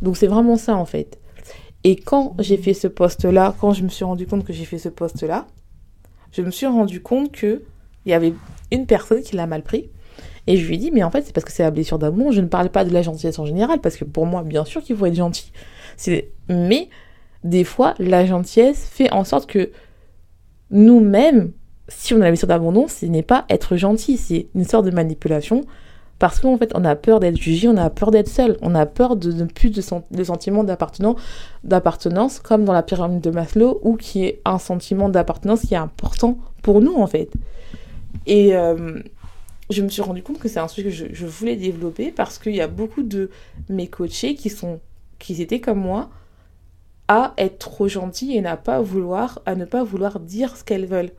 Donc, 0.01 0.18
c'est 0.18 0.27
vraiment 0.27 0.57
ça, 0.57 0.75
en 0.75 0.86
fait. 0.86 1.19
Et 1.83 1.95
quand 1.95 2.36
j'ai 2.39 2.57
fait 2.57 2.74
ce 2.74 2.88
poste-là, 2.88 3.56
quand 3.59 3.74
je 3.74 3.83
me 3.83 3.89
suis 3.89 4.06
rendu 4.06 4.25
compte 4.25 4.44
que 4.44 4.53
j'ai 4.53 4.65
fait 4.65 4.80
ce 4.80 4.89
poste-là, 4.89 5.48
je 6.31 6.41
me 6.41 6.51
suis 6.51 6.65
rendu 6.65 7.01
compte 7.01 7.31
que 7.31 7.63
il 8.06 8.09
y 8.09 8.13
avait 8.13 8.33
une 8.71 8.86
personne 8.86 9.21
qui 9.21 9.36
l'a 9.36 9.48
mal 9.48 9.63
pris 9.63 9.89
et 10.47 10.57
je 10.57 10.68
lui 10.68 10.75
ai 10.75 10.77
dit, 10.77 10.92
mais 10.92 11.03
en 11.03 11.09
fait, 11.09 11.24
c'est 11.24 11.33
parce 11.33 11.45
que 11.45 11.51
c'est 11.51 11.63
la 11.63 11.71
blessure 11.71 11.97
d'amour. 11.97 12.31
Je 12.31 12.42
ne 12.42 12.47
parle 12.47 12.69
pas 12.69 12.86
de 12.86 12.94
la 12.94 13.01
gentillesse 13.01 13.39
en 13.39 13.45
général, 13.45 13.81
parce 13.81 13.95
que 13.95 14.06
pour 14.06 14.25
moi, 14.25 14.44
bien 14.44 14.63
sûr 14.63 14.83
qu'il 14.83 14.95
faut 14.95 15.06
être 15.06 15.15
gentil. 15.15 15.51
Mais 16.50 16.89
des 17.44 17.63
fois, 17.63 17.95
la 17.97 18.25
gentillesse 18.25 18.86
fait 18.86 19.12
en 19.12 19.24
sorte 19.24 19.47
que 19.47 19.71
nous-mêmes, 20.69 21.51
si 21.88 22.13
on 22.13 22.18
a 22.18 22.25
la 22.25 22.30
blessure 22.30 22.47
d'abandon, 22.47 22.88
ce 22.88 23.06
n'est 23.06 23.24
pas 23.24 23.45
être 23.50 23.75
gentil, 23.75 24.18
c'est 24.18 24.47
une 24.53 24.65
sorte 24.65 24.86
de 24.86 24.92
manipulation. 24.92 25.62
Parce 26.18 26.39
qu'en 26.39 26.57
fait, 26.57 26.71
on 26.75 26.86
a 26.86 26.95
peur 26.95 27.19
d'être 27.19 27.36
jugé, 27.36 27.68
on 27.68 27.75
a 27.75 27.89
peur 27.89 28.09
d'être 28.09 28.30
seul, 28.30 28.56
on 28.62 28.74
a 28.74 28.86
peur 28.86 29.18
de 29.18 29.33
ne 29.33 29.45
plus 29.45 29.69
de, 29.69 29.81
de 30.12 30.24
sentiment 30.24 30.63
d'appartenance, 30.63 32.39
comme 32.39 32.63
dans 32.63 32.71
la 32.71 32.83
pyramide 32.83 33.19
de 33.19 33.31
Maslow, 33.31 33.81
où 33.83 33.98
qui 33.98 34.24
est 34.24 34.41
un 34.45 34.57
sentiment 34.57 35.09
d'appartenance 35.09 35.62
qui 35.62 35.74
est 35.74 35.77
important 35.77 36.38
pour 36.62 36.80
nous, 36.81 36.95
en 36.95 37.07
fait. 37.07 37.30
Et, 38.27 38.56
euh, 38.56 39.01
je 39.69 39.81
me 39.81 39.89
suis 39.89 40.01
rendu 40.01 40.21
compte 40.21 40.39
que 40.39 40.47
c'est 40.47 40.59
un 40.59 40.67
sujet 40.67 40.89
que 40.89 41.15
je, 41.15 41.25
voulais 41.25 41.56
développer 41.56 42.12
parce 42.12 42.38
qu'il 42.38 42.56
y 42.56 42.62
a 42.62 42.67
beaucoup 42.67 43.03
de 43.03 43.29
mes 43.69 43.88
coachés 43.88 44.35
qui 44.35 44.50
sont 44.50 44.79
qui 45.17 45.41
étaient 45.41 45.62
comme 45.62 45.79
moi 45.79 46.09
à 47.07 47.33
être 47.38 47.57
trop 47.59 47.88
gentils 47.88 48.35
et 48.35 48.45
à 48.45 48.57
pas 48.57 48.81
vouloir 48.81 49.41
à 49.45 49.56
ne 49.56 49.65
pas 49.65 49.83
vouloir 49.83 50.19
dire 50.19 50.56
ce 50.57 50.63
qu'elles 50.63 50.85
veulent. 50.85 51.12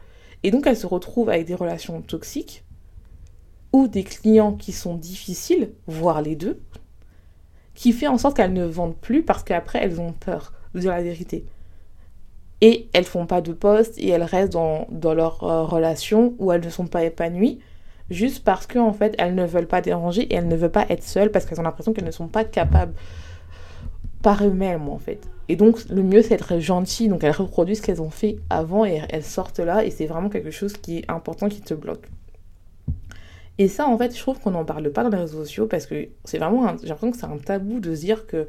Et 0.43 0.51
donc 0.51 0.67
elles 0.67 0.77
se 0.77 0.87
retrouvent 0.87 1.31
avec 1.31 1.47
des 1.47 1.55
relations 1.55 2.01
toxiques 2.03 2.65
ou 3.73 3.89
des 3.89 4.05
clients 4.05 4.53
qui 4.53 4.73
sont 4.73 4.95
difficiles, 4.95 5.73
voire 5.87 6.23
les 6.23 6.37
deux, 6.37 6.61
qui 7.75 7.93
fait 7.93 8.07
en 8.07 8.19
sorte 8.19 8.37
qu'elles 8.37 8.53
ne 8.53 8.65
vendent 8.65 8.97
plus 8.97 9.23
parce 9.23 9.43
qu'après 9.43 9.81
elles 9.83 10.01
ont 10.01 10.13
peur 10.13 10.53
de 10.75 10.81
dire 10.81 10.93
la 10.93 11.03
vérité. 11.03 11.47
Et 12.61 12.89
elles 12.93 13.05
font 13.05 13.27
pas 13.27 13.41
de 13.41 13.53
poste 13.53 13.99
et 13.99 14.09
elles 14.09 14.23
restent 14.23 14.53
dans, 14.53 14.87
dans 14.91 15.15
leur 15.15 15.43
euh, 15.45 15.65
relation 15.65 16.35
où 16.39 16.53
elles 16.53 16.65
ne 16.65 16.71
sont 16.71 16.87
pas 16.87 17.05
épanouies 17.05 17.59
juste 18.11 18.45
parce 18.45 18.67
qu'en 18.67 18.93
fait, 18.93 19.15
elles 19.19 19.35
ne 19.35 19.45
veulent 19.45 19.67
pas 19.67 19.81
déranger 19.81 20.23
et 20.23 20.35
elles 20.35 20.49
ne 20.49 20.57
veulent 20.57 20.71
pas 20.71 20.87
être 20.89 21.03
seules 21.03 21.31
parce 21.31 21.45
qu'elles 21.45 21.61
ont 21.61 21.65
l'impression 21.65 21.93
qu'elles 21.93 22.05
ne 22.05 22.11
sont 22.11 22.29
pas 22.29 22.45
capables 22.45 22.95
par 24.23 24.45
eux-mêmes, 24.45 24.89
en 24.89 24.99
fait. 24.99 25.21
Et 25.49 25.57
donc, 25.57 25.89
le 25.89 26.03
mieux, 26.03 26.23
c'est 26.23 26.31
d'être 26.31 26.59
gentil. 26.59 27.09
Donc, 27.09 27.23
elles 27.23 27.31
reproduisent 27.31 27.79
ce 27.79 27.83
qu'elles 27.83 28.03
ont 28.03 28.11
fait 28.11 28.39
avant 28.51 28.85
et 28.85 29.03
elles 29.11 29.23
sortent 29.23 29.61
là. 29.61 29.85
Et 29.85 29.91
c'est 29.91 30.07
vraiment 30.07 30.29
quelque 30.29 30.51
chose 30.51 30.73
qui 30.73 30.99
est 30.99 31.11
important, 31.11 31.49
qui 31.49 31.61
te 31.61 31.75
bloque. 31.75 32.09
Et 33.59 33.69
ça, 33.69 33.87
en 33.87 33.97
fait, 33.97 34.15
je 34.15 34.21
trouve 34.21 34.39
qu'on 34.41 34.51
n'en 34.51 34.65
parle 34.65 34.91
pas 34.91 35.03
dans 35.03 35.09
les 35.09 35.19
réseaux 35.19 35.45
sociaux 35.45 35.67
parce 35.67 35.87
que 35.87 36.09
c'est 36.25 36.39
vraiment. 36.39 36.77
J'ai 36.83 36.89
l'impression 36.89 37.11
que 37.11 37.17
c'est 37.17 37.27
un 37.27 37.39
tabou 37.39 37.81
de 37.81 37.95
dire 37.95 38.27
que 38.27 38.47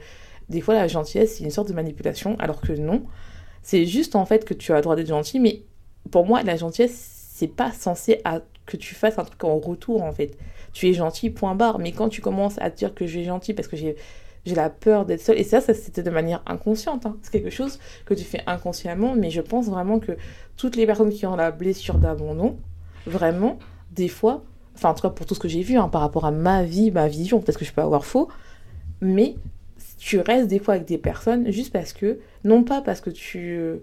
des 0.50 0.62
fois, 0.62 0.74
la 0.74 0.88
gentillesse, 0.88 1.38
c'est 1.38 1.44
une 1.44 1.52
sorte 1.52 1.70
de 1.70 1.74
manipulation, 1.74 2.36
alors 2.40 2.60
que 2.60 2.74
non. 2.74 3.04
C'est 3.62 3.86
juste, 3.86 4.16
en 4.16 4.26
fait, 4.26 4.46
que 4.46 4.54
tu 4.54 4.72
as 4.72 4.78
le 4.78 4.82
droit 4.82 4.96
d'être 4.96 5.08
gentil. 5.08 5.40
Mais 5.40 5.64
pour 6.10 6.26
moi, 6.26 6.42
la 6.44 6.56
gentillesse, 6.56 7.17
c'est 7.38 7.48
pas 7.48 7.72
censé 7.72 8.20
à 8.24 8.42
que 8.66 8.78
tu 8.78 8.96
fasses 8.96 9.20
un 9.20 9.24
truc 9.24 9.44
en 9.44 9.60
retour 9.60 10.02
en 10.02 10.12
fait. 10.12 10.36
Tu 10.74 10.88
es 10.90 10.94
gentil, 10.94 11.30
point 11.30 11.54
barre. 11.54 11.78
Mais 11.78 11.92
quand 11.92 12.10
tu 12.10 12.20
commences 12.20 12.60
à 12.60 12.72
te 12.72 12.78
dire 12.78 12.96
que 12.96 13.06
je 13.06 13.12
suis 13.12 13.26
gentil 13.26 13.54
parce 13.54 13.68
que 13.68 13.78
j'ai 13.78 13.96
j'ai 14.46 14.56
la 14.56 14.70
peur 14.70 15.06
d'être 15.06 15.22
seule, 15.22 15.38
et 15.38 15.44
ça, 15.44 15.60
ça 15.62 15.74
c'était 15.74 16.02
de 16.02 16.10
manière 16.10 16.42
inconsciente. 16.48 17.06
Hein. 17.06 17.18
C'est 17.22 17.32
quelque 17.32 17.52
chose 17.52 17.80
que 18.06 18.14
tu 18.14 18.24
fais 18.24 18.42
inconsciemment, 18.48 19.14
mais 19.14 19.30
je 19.30 19.42
pense 19.42 19.68
vraiment 19.68 20.00
que 20.00 20.14
toutes 20.56 20.78
les 20.78 20.86
personnes 20.86 21.12
qui 21.12 21.26
ont 21.26 21.36
la 21.36 21.52
blessure 21.52 21.96
d'abandon, 22.00 22.58
vraiment, 23.06 23.60
des 23.92 24.08
fois, 24.08 24.44
enfin 24.74 24.90
en 24.90 24.94
tout 24.94 25.02
cas 25.02 25.10
pour 25.10 25.26
tout 25.26 25.36
ce 25.36 25.40
que 25.40 25.50
j'ai 25.50 25.62
vu 25.62 25.78
hein, 25.78 25.90
par 25.90 26.02
rapport 26.02 26.26
à 26.26 26.32
ma 26.32 26.64
vie, 26.64 26.90
ma 26.92 27.08
vision, 27.08 27.40
peut-être 27.40 27.60
que 27.60 27.66
je 27.66 27.74
peux 27.74 27.82
avoir 27.82 28.06
faux, 28.06 28.30
mais 29.02 29.36
tu 30.00 30.20
restes 30.22 30.48
des 30.48 30.60
fois 30.60 30.76
avec 30.76 30.88
des 30.88 30.98
personnes 30.98 31.52
juste 31.52 31.74
parce 31.74 31.94
que, 31.94 32.20
non 32.46 32.64
pas 32.64 32.82
parce 32.82 33.02
que 33.02 33.10
tu 33.10 33.82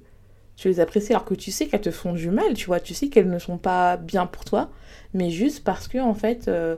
tu 0.56 0.68
les 0.68 0.80
apprécies 0.80 1.12
alors 1.12 1.24
que 1.24 1.34
tu 1.34 1.50
sais 1.50 1.66
qu'elles 1.66 1.80
te 1.80 1.90
font 1.90 2.12
du 2.12 2.30
mal, 2.30 2.54
tu 2.54 2.66
vois, 2.66 2.80
tu 2.80 2.94
sais 2.94 3.08
qu'elles 3.08 3.28
ne 3.28 3.38
sont 3.38 3.58
pas 3.58 3.96
bien 3.96 4.26
pour 4.26 4.44
toi, 4.44 4.70
mais 5.12 5.30
juste 5.30 5.64
parce 5.64 5.88
que 5.88 5.98
en 5.98 6.14
fait, 6.14 6.48
euh, 6.48 6.76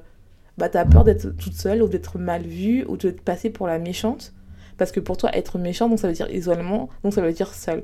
bah 0.59 0.68
peur 0.68 1.04
d'être 1.04 1.37
toute 1.37 1.54
seule 1.54 1.83
ou 1.83 1.88
d'être 1.88 2.18
mal 2.18 2.42
vue 2.42 2.85
ou 2.88 2.97
de 2.97 3.11
te 3.11 3.21
passer 3.21 3.50
pour 3.50 3.66
la 3.66 3.78
méchante, 3.78 4.33
parce 4.78 4.92
que 4.92 5.00
pour 5.00 5.16
toi 5.16 5.30
être 5.37 5.59
méchant 5.59 5.88
donc 5.88 5.99
ça 5.99 6.09
veut 6.09 6.14
dire 6.14 6.30
isolement, 6.30 6.88
donc 7.02 7.12
ça 7.12 7.21
veut 7.21 7.33
dire 7.33 7.52
seul. 7.52 7.83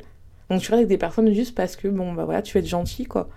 Donc 0.51 0.61
tu 0.61 0.71
restes 0.71 0.75
avec 0.75 0.89
des 0.89 0.99
personnes 0.99 1.33
juste 1.33 1.55
parce 1.55 1.77
que 1.77 1.89
bon 1.89 2.13
bah 2.13 2.25
voilà 2.25 2.43
tu 2.43 2.57
veux 2.57 2.63
être 2.63 2.69
gentil 2.69 3.05
quoi. 3.05 3.29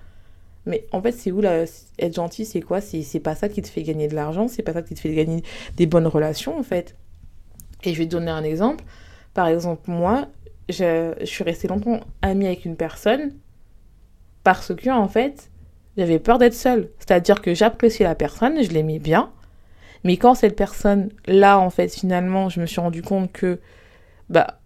Mais 0.65 0.85
en 0.91 1.01
fait 1.01 1.11
c'est 1.11 1.31
où 1.31 1.41
là 1.41 1.65
être 1.99 2.15
gentil 2.15 2.45
c'est 2.45 2.61
quoi? 2.61 2.81
C'est 2.81 3.19
pas 3.19 3.35
ça 3.35 3.49
qui 3.49 3.61
te 3.61 3.67
fait 3.67 3.83
gagner 3.83 4.07
de 4.07 4.15
l'argent, 4.15 4.47
c'est 4.47 4.63
pas 4.63 4.73
ça 4.73 4.81
qui 4.81 4.95
te 4.95 4.99
fait 4.99 5.13
gagner 5.13 5.43
des 5.75 5.85
bonnes 5.85 6.07
relations 6.07 6.57
en 6.57 6.63
fait. 6.63 6.95
Et 7.83 7.93
je 7.93 7.99
vais 7.99 8.05
te 8.05 8.11
donner 8.11 8.31
un 8.31 8.43
exemple. 8.43 8.83
Par 9.33 9.47
exemple 9.47 9.91
moi 9.91 10.27
je, 10.69 11.13
suis 11.23 11.43
restée 11.43 11.67
longtemps 11.67 11.99
amie 12.21 12.47
avec 12.47 12.65
une 12.65 12.75
personne 12.75 13.33
parce 14.43 14.75
que, 14.75 14.89
en 14.89 15.07
fait, 15.07 15.49
j'avais 15.97 16.19
peur 16.19 16.37
d'être 16.37 16.53
seule. 16.53 16.89
C'est-à-dire 16.99 17.41
que 17.41 17.53
j'appréciais 17.53 18.05
la 18.05 18.15
personne, 18.15 18.63
je 18.63 18.71
l'aimais 18.71 18.99
bien. 18.99 19.31
Mais 20.03 20.17
quand 20.17 20.35
cette 20.35 20.55
personne-là, 20.55 21.59
en 21.59 21.69
fait, 21.69 21.93
finalement, 21.93 22.49
je 22.49 22.61
me 22.61 22.65
suis 22.65 22.81
rendu 22.81 23.01
compte 23.01 23.31
que, 23.31 23.59
bah, 24.29 24.59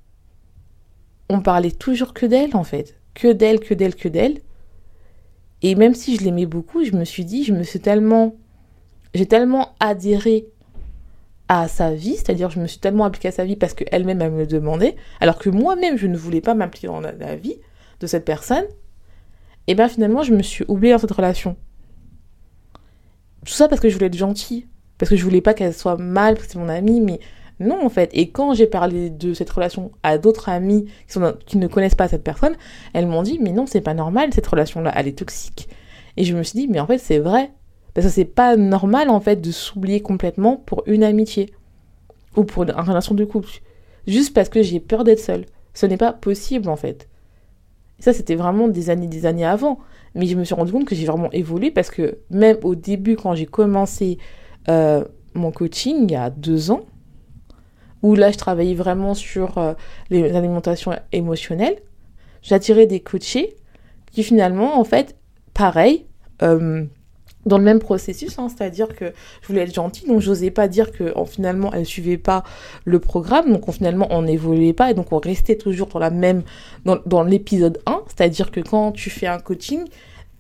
on 1.30 1.42
parlait 1.42 1.72
toujours 1.72 2.14
que 2.14 2.26
d'elle, 2.26 2.56
en 2.56 2.64
fait. 2.64 2.96
que 3.14 3.32
d'elle, 3.32 3.60
que 3.60 3.74
d'elle, 3.74 3.96
que 3.96 4.08
d'elle. 4.08 4.40
Et 5.62 5.76
même 5.76 5.94
si 5.94 6.16
je 6.16 6.24
l'aimais 6.24 6.46
beaucoup, 6.46 6.84
je 6.84 6.94
me 6.96 7.04
suis 7.04 7.26
dit, 7.26 7.44
je 7.44 7.54
me 7.54 7.64
suis 7.64 7.80
tellement, 7.80 8.36
j'ai 9.14 9.26
tellement 9.26 9.76
adhéré 9.80 10.48
à 11.50 11.68
sa 11.68 11.94
vie, 11.94 12.16
c'est-à-dire 12.16 12.50
je 12.50 12.60
me 12.60 12.68
suis 12.68 12.80
tellement 12.80 13.04
appliquée 13.04 13.28
à 13.28 13.32
sa 13.32 13.44
vie 13.44 13.58
parce 13.58 13.74
qu'elle-même 13.74 14.22
elle 14.22 14.32
me 14.32 14.38
le 14.40 14.48
demandait, 14.48 14.96
alors 15.20 15.38
que 15.38 15.50
moi-même 15.50 15.98
je 15.98 16.08
ne 16.08 16.16
voulais 16.16 16.42
pas 16.42 16.54
m'appliquer 16.54 16.88
dans 16.88 17.02
la 17.02 17.36
vie 17.36 17.60
de 18.00 18.08
cette 18.08 18.24
personne, 18.24 18.66
et 19.68 19.76
bien 19.76 19.90
finalement 19.90 20.24
je 20.24 20.34
me 20.34 20.44
suis 20.44 20.64
oubliée 20.68 20.94
dans 20.94 21.00
cette 21.00 21.12
relation. 21.12 21.58
Tout 23.46 23.54
ça 23.54 23.68
parce 23.68 23.82
que 23.82 23.90
je 23.90 23.96
voulais 23.96 24.08
être 24.08 24.18
gentille, 24.18 24.68
parce 24.98 25.10
que 25.10 25.16
je 25.16 25.24
voulais 25.24 25.42
pas 25.42 25.54
qu'elle 25.54 25.74
soit 25.74 25.98
mal, 25.98 26.36
parce 26.36 26.48
que 26.48 26.54
c'est 26.54 26.60
mon 26.60 26.70
amie, 26.70 27.02
mais 27.02 27.20
non, 27.60 27.84
en 27.86 27.90
fait. 27.90 28.10
Et 28.14 28.30
quand 28.30 28.54
j'ai 28.54 28.68
parlé 28.68 29.10
de 29.10 29.34
cette 29.34 29.50
relation 29.50 29.92
à 30.04 30.18
d'autres 30.18 30.50
amis 30.50 30.86
qui, 31.08 31.14
sont, 31.14 31.36
qui 31.46 31.58
ne 31.58 31.68
connaissent 31.68 31.96
pas 31.96 32.08
cette 32.08 32.24
personne, 32.24 32.56
elles 32.94 33.08
m'ont 33.08 33.24
dit, 33.24 33.40
mais 33.42 33.52
non, 33.52 33.66
c'est 33.66 33.82
pas 33.82 33.94
normal, 33.94 34.30
cette 34.34 34.48
relation-là, 34.48 34.94
elle 34.96 35.08
est 35.08 35.18
toxique. 35.18 35.68
Et 36.16 36.24
je 36.24 36.36
me 36.36 36.44
suis 36.44 36.60
dit, 36.60 36.68
mais 36.68 36.80
en 36.80 36.88
fait, 36.88 36.98
c'est 36.98 37.20
vrai. 37.20 37.52
Parce 38.02 38.14
c'est 38.14 38.26
pas 38.26 38.56
normal, 38.56 39.10
en 39.10 39.20
fait, 39.20 39.42
de 39.42 39.52
s'oublier 39.52 40.00
complètement 40.00 40.56
pour 40.56 40.84
une 40.86 41.04
amitié. 41.04 41.54
Ou 42.38 42.44
pour 42.44 42.64
une, 42.64 42.72
relation 42.72 43.16
de 43.16 43.26
couple. 43.26 43.50
Juste 44.08 44.34
parce 44.34 44.50
que 44.50 44.62
j'ai 44.62 44.80
peur 44.80 45.04
d'être 45.04 45.20
seule. 45.20 45.46
Ce 45.74 45.86
n'est 45.86 45.98
pas 45.98 46.14
possible, 46.14 46.70
en 46.70 46.76
fait. 46.76 47.10
Ça, 48.00 48.14
c'était 48.14 48.36
vraiment 48.36 48.68
des 48.68 48.90
années, 48.90 49.08
des 49.08 49.26
années 49.26 49.46
avant. 49.46 49.80
Mais 50.16 50.28
je 50.28 50.36
me 50.36 50.44
suis 50.44 50.56
rendu 50.56 50.72
compte 50.72 50.86
que 50.86 50.96
j'ai 50.96 51.06
vraiment 51.06 51.32
évolué 51.32 51.72
parce 51.72 51.90
que 51.90 52.20
même 52.30 52.58
au 52.64 52.76
début, 52.76 53.16
quand 53.16 53.36
j'ai 53.36 53.46
commencé 53.46 54.18
euh, 54.70 55.04
mon 55.34 55.52
coaching, 55.52 56.06
il 56.08 56.12
y 56.12 56.16
a 56.16 56.30
deux 56.30 56.72
ans, 56.72 56.82
où 58.02 58.16
là 58.16 58.32
je 58.32 58.38
travaillais 58.38 58.76
vraiment 58.76 59.14
sur 59.14 59.58
euh, 59.58 59.74
les 60.10 60.36
alimentations 60.36 60.94
émotionnelles. 61.12 61.78
J'attirais 62.42 62.88
des 62.88 63.02
coachés 63.02 63.56
qui 64.12 64.24
finalement, 64.24 64.80
en 64.80 64.84
fait, 64.84 65.16
pareil, 65.54 66.06
euh, 66.42 66.86
dans 67.50 67.58
le 67.58 67.64
même 67.66 67.80
processus, 67.80 68.40
hein, 68.40 68.48
c'est-à-dire 68.48 68.96
que 68.96 69.12
je 69.42 69.48
voulais 69.48 69.62
être 69.62 69.74
gentille, 69.74 70.08
donc 70.08 70.22
j'osais 70.22 70.52
pas 70.52 70.70
dire 70.70 70.92
que 70.92 71.14
finalement 71.26 71.74
elle 71.74 71.86
suivait 71.86 72.18
pas 72.18 72.44
le 72.86 73.00
programme, 73.00 73.52
donc 73.52 73.70
finalement 73.72 74.08
on 74.12 74.22
n'évoluait 74.22 74.74
pas 74.74 74.92
et 74.92 74.94
donc 74.94 75.12
on 75.12 75.18
restait 75.18 75.58
toujours 75.58 75.88
dans 75.88 76.00
la 76.00 76.12
même 76.12 76.44
dans, 76.86 77.00
dans 77.06 77.24
l'épisode 77.24 77.82
1, 77.86 78.04
c'est-à-dire 78.08 78.52
que 78.52 78.62
quand 78.62 78.94
tu 78.94 79.10
fais 79.10 79.28
un 79.28 79.40
coaching, 79.40 79.82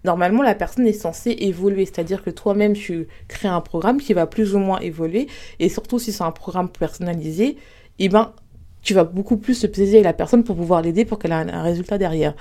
normalement 0.05 0.41
la 0.41 0.55
personne 0.55 0.87
est 0.87 0.93
censée 0.93 1.31
évoluer, 1.31 1.85
c'est-à-dire 1.85 2.23
que 2.23 2.29
toi-même 2.29 2.73
tu 2.73 3.07
crées 3.27 3.49
un 3.49 3.61
programme 3.61 3.99
qui 3.99 4.13
va 4.13 4.27
plus 4.27 4.55
ou 4.55 4.59
moins 4.59 4.79
évoluer 4.79 5.27
et 5.59 5.67
surtout 5.67 5.99
si 5.99 6.13
c'est 6.13 6.23
un 6.23 6.31
programme 6.31 6.69
personnalisé, 6.69 7.57
eh 7.97 8.07
ben 8.07 8.33
tu 8.81 8.93
vas 8.93 9.03
beaucoup 9.03 9.35
plus 9.35 9.55
se 9.55 9.67
plaisir 9.67 10.01
la 10.03 10.13
personne 10.13 10.43
pour 10.43 10.55
pouvoir 10.55 10.81
l'aider 10.81 11.03
pour 11.03 11.19
qu'elle 11.19 11.31
ait 11.31 11.51
un, 11.51 11.63
résultat 11.63 11.97
derrière. 11.97 12.33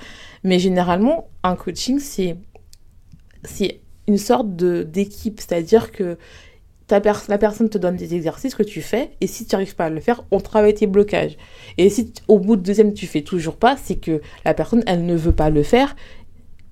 Mais 0.45 0.57
généralement, 0.57 1.27
un 1.43 1.55
coaching 1.55 1.99
c'est 1.99 2.37
c'est 3.43 3.81
une 4.09 4.17
sorte 4.17 4.55
de 4.55 4.83
d'équipe, 4.83 5.39
c'est-à-dire 5.39 5.91
que 5.91 6.17
ta 6.87 6.99
la 7.27 7.37
personne 7.37 7.69
te 7.69 7.77
donne 7.77 7.95
des 7.95 8.15
exercices 8.15 8.55
que 8.55 8.63
tu 8.63 8.81
fais, 8.81 9.11
et 9.21 9.27
si 9.27 9.45
tu 9.45 9.55
n'arrives 9.55 9.75
pas 9.75 9.85
à 9.85 9.89
le 9.89 9.99
faire, 9.99 10.23
on 10.31 10.39
travaille 10.39 10.73
tes 10.73 10.87
blocages. 10.87 11.37
Et 11.77 11.89
si 11.89 12.11
au 12.27 12.39
bout 12.39 12.55
de 12.55 12.63
deuxième 12.63 12.93
tu 12.93 13.05
fais 13.05 13.21
toujours 13.21 13.57
pas, 13.57 13.77
c'est 13.77 13.95
que 13.95 14.21
la 14.43 14.53
personne 14.55 14.83
elle 14.87 15.05
ne 15.05 15.15
veut 15.15 15.31
pas 15.31 15.51
le 15.51 15.63
faire, 15.63 15.95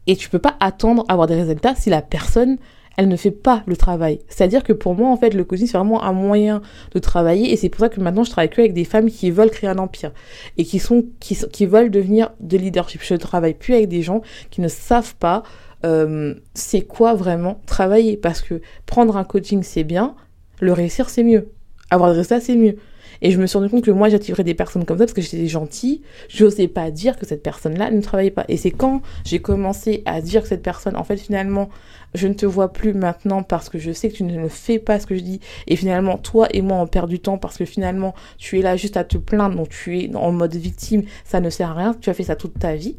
et 0.08 0.16
tu 0.16 0.30
peux 0.30 0.40
pas 0.40 0.58
attendre 0.60 1.06
à 1.08 1.14
avoir 1.14 1.28
des 1.28 1.36
résultats 1.36 1.76
si 1.76 1.90
la 1.90 2.02
personne, 2.02 2.58
elle 2.98 3.10
ne 3.10 3.16
fait 3.16 3.32
pas 3.32 3.62
le 3.68 3.78
travail. 3.78 4.20
C'est-à-dire 4.28 4.64
que 4.64 4.74
pour 4.74 4.96
moi, 4.96 5.10
en 5.10 5.18
fait, 5.18 5.36
le 5.36 5.44
coaching, 5.44 5.68
c'est 5.68 5.78
vraiment 5.78 6.04
un 6.04 6.14
moyen 6.14 6.64
de 6.94 7.00
travailler. 7.00 7.52
Et 7.52 7.58
c'est 7.58 7.70
pour 7.70 7.82
ça 7.82 7.90
que 7.90 8.02
maintenant, 8.02 8.24
je 8.24 8.32
travaille 8.32 8.50
que 8.50 8.60
avec 8.60 8.74
des 8.74 8.86
femmes 8.86 9.12
qui 9.12 9.30
veulent 9.30 9.52
créer 9.52 9.70
un 9.70 9.78
empire. 9.78 10.14
Et 10.58 10.64
qui 10.64 10.80
sont, 10.80 11.06
qui, 11.20 11.38
qui 11.52 11.66
veulent 11.68 11.92
devenir 11.92 12.32
de 12.40 12.58
leadership. 12.58 13.02
Je 13.04 13.14
ne 13.14 13.20
travaille 13.20 13.54
plus 13.54 13.76
avec 13.76 13.88
des 13.88 14.02
gens 14.02 14.22
qui 14.50 14.62
ne 14.62 14.68
savent 14.68 15.16
pas 15.16 15.44
euh, 15.86 16.36
c'est 16.54 16.82
quoi 16.82 17.14
vraiment 17.14 17.62
travailler? 17.66 18.18
Parce 18.18 18.42
que 18.42 18.62
prendre 18.86 19.18
un 19.18 19.24
coaching, 19.24 19.64
c'est 19.64 19.84
bien. 19.84 20.16
Le 20.60 20.74
réussir, 20.74 21.10
c'est 21.10 21.24
mieux. 21.24 21.50
Avoir 21.90 22.12
des 22.12 22.18
résultats, 22.18 22.42
c'est 22.42 22.56
mieux. 22.56 22.78
Et 23.22 23.32
je 23.32 23.40
me 23.40 23.48
suis 23.48 23.58
rendu 23.58 23.70
compte 23.70 23.84
que 23.84 23.92
moi, 23.92 24.10
j'attirais 24.10 24.44
des 24.44 24.54
personnes 24.54 24.86
comme 24.86 24.98
ça 24.98 25.06
parce 25.06 25.14
que 25.14 25.22
j'étais 25.22 25.48
gentille. 25.48 26.02
Je 26.30 26.46
n'osais 26.46 26.68
pas 26.68 26.92
dire 26.92 27.18
que 27.18 27.26
cette 27.26 27.44
personne-là 27.44 27.92
ne 27.92 28.02
travaillait 28.02 28.32
pas. 28.32 28.46
Et 28.48 28.58
c'est 28.58 28.72
quand 28.72 29.02
j'ai 29.26 29.40
commencé 29.40 30.04
à 30.06 30.22
dire 30.22 30.44
que 30.44 30.48
cette 30.48 30.62
personne, 30.62 30.96
en 30.96 31.04
fait, 31.04 31.18
finalement, 31.18 31.70
je 32.14 32.28
ne 32.28 32.34
te 32.34 32.46
vois 32.46 32.72
plus 32.74 32.94
maintenant 32.94 33.44
parce 33.44 33.70
que 33.70 33.80
je 33.80 33.92
sais 33.92 34.10
que 34.10 34.16
tu 34.16 34.24
ne 34.24 34.48
fais 34.48 34.80
pas 34.80 35.00
ce 35.00 35.08
que 35.08 35.16
je 35.16 35.22
dis. 35.22 35.40
Et 35.68 35.76
finalement, 35.76 36.18
toi 36.18 36.48
et 36.52 36.62
moi, 36.62 36.78
on 36.78 36.88
perd 36.88 37.10
du 37.10 37.20
temps 37.20 37.38
parce 37.38 37.58
que 37.58 37.66
finalement, 37.66 38.14
tu 38.38 38.60
es 38.60 38.62
là 38.62 38.76
juste 38.76 38.98
à 38.98 39.04
te 39.04 39.18
plaindre, 39.18 39.56
donc 39.56 39.70
tu 39.70 40.00
es 40.00 40.16
en 40.16 40.32
mode 40.32 40.56
victime. 40.56 41.04
Ça 41.26 41.40
ne 41.40 41.50
sert 41.50 41.72
à 41.72 41.74
rien. 41.74 41.96
Tu 42.00 42.10
as 42.10 42.14
fait 42.14 42.24
ça 42.24 42.36
toute 42.36 42.60
ta 42.60 42.76
vie. 42.76 42.98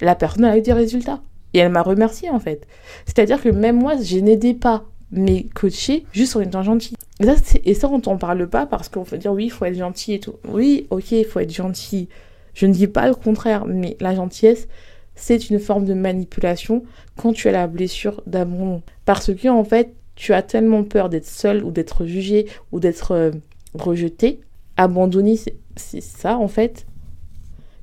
La 0.00 0.14
personne 0.14 0.44
a 0.44 0.56
eu 0.56 0.62
des 0.62 0.72
résultats. 0.72 1.20
Et 1.54 1.58
elle 1.58 1.72
m'a 1.72 1.82
remercié 1.82 2.30
en 2.30 2.38
fait. 2.38 2.66
C'est-à-dire 3.06 3.42
que 3.42 3.48
même 3.48 3.78
moi, 3.78 3.94
je 4.00 4.18
n'aidais 4.18 4.54
pas 4.54 4.84
mes 5.10 5.44
coachés 5.54 6.06
juste 6.12 6.36
en 6.36 6.40
étant 6.40 6.62
gentil. 6.62 6.94
Et 7.20 7.24
ça, 7.24 7.34
et 7.64 7.74
ça 7.74 7.88
on 7.88 8.00
t'en 8.00 8.16
parle 8.16 8.48
pas 8.48 8.66
parce 8.66 8.88
qu'on 8.88 9.04
peut 9.04 9.18
dire 9.18 9.32
oui, 9.32 9.44
il 9.44 9.50
faut 9.50 9.64
être 9.64 9.76
gentil 9.76 10.14
et 10.14 10.20
tout. 10.20 10.34
Oui, 10.48 10.86
ok, 10.90 11.12
il 11.12 11.24
faut 11.24 11.40
être 11.40 11.52
gentil. 11.52 12.08
Je 12.54 12.66
ne 12.66 12.72
dis 12.72 12.86
pas 12.86 13.08
le 13.08 13.14
contraire, 13.14 13.64
mais 13.66 13.96
la 14.00 14.14
gentillesse, 14.14 14.68
c'est 15.14 15.50
une 15.50 15.58
forme 15.58 15.84
de 15.84 15.94
manipulation 15.94 16.84
quand 17.16 17.32
tu 17.32 17.48
as 17.48 17.52
la 17.52 17.66
blessure 17.66 18.22
d'amour. 18.26 18.82
Parce 19.04 19.32
que, 19.34 19.48
en 19.48 19.64
fait, 19.64 19.94
tu 20.14 20.32
as 20.34 20.42
tellement 20.42 20.84
peur 20.84 21.08
d'être 21.08 21.26
seul 21.26 21.64
ou 21.64 21.70
d'être 21.70 22.04
jugé 22.06 22.46
ou 22.70 22.80
d'être 22.80 23.12
euh, 23.12 23.30
rejeté, 23.74 24.40
abandonné, 24.76 25.38
c'est 25.76 26.00
ça, 26.00 26.38
en 26.38 26.48
fait, 26.48 26.86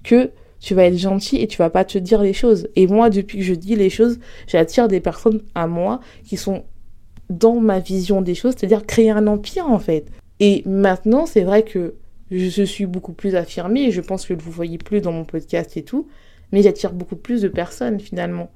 que 0.04 0.32
tu 0.60 0.74
vas 0.74 0.86
être 0.86 0.98
gentil 0.98 1.38
et 1.38 1.48
tu 1.48 1.58
vas 1.58 1.70
pas 1.70 1.86
te 1.86 1.98
dire 1.98 2.22
les 2.22 2.34
choses. 2.34 2.68
Et 2.75 2.88
moi, 2.88 3.10
depuis 3.10 3.39
que 3.39 3.44
je 3.44 3.54
dis 3.54 3.75
les 3.75 3.89
choses, 3.89 4.20
j'attire 4.48 4.88
des 4.88 5.00
personnes 5.00 5.42
à 5.56 5.68
moi 5.68 6.00
qui 6.25 6.38
sont 6.38 6.63
dans 7.30 7.60
ma 7.60 7.80
vision 7.80 8.22
des 8.22 8.36
choses, 8.36 8.56
c'est-à-dire 8.58 8.86
créer 8.86 9.12
un 9.12 9.28
empire 9.28 9.68
en 9.68 9.80
fait. 9.80 10.06
Et 10.39 10.63
maintenant, 10.66 11.25
c'est 11.25 11.44
vrai 11.44 11.63
que 11.63 11.96
je 12.32 12.63
suis 12.63 12.86
beaucoup 12.86 13.13
plus 13.13 13.36
affirmée 13.36 13.84
et 13.84 13.92
je 13.92 14.01
pense 14.01 14.25
que 14.25 14.34
vous 14.34 14.51
voyez 14.51 14.78
plus 14.78 15.01
dans 15.01 15.12
mon 15.12 15.25
podcast 15.25 15.78
et 15.78 15.84
tout, 15.84 16.08
mais 16.51 16.62
j'attire 16.62 16.94
beaucoup 16.94 17.16
plus 17.16 17.42
de 17.42 17.48
personnes 17.48 18.00
finalement 18.00 18.50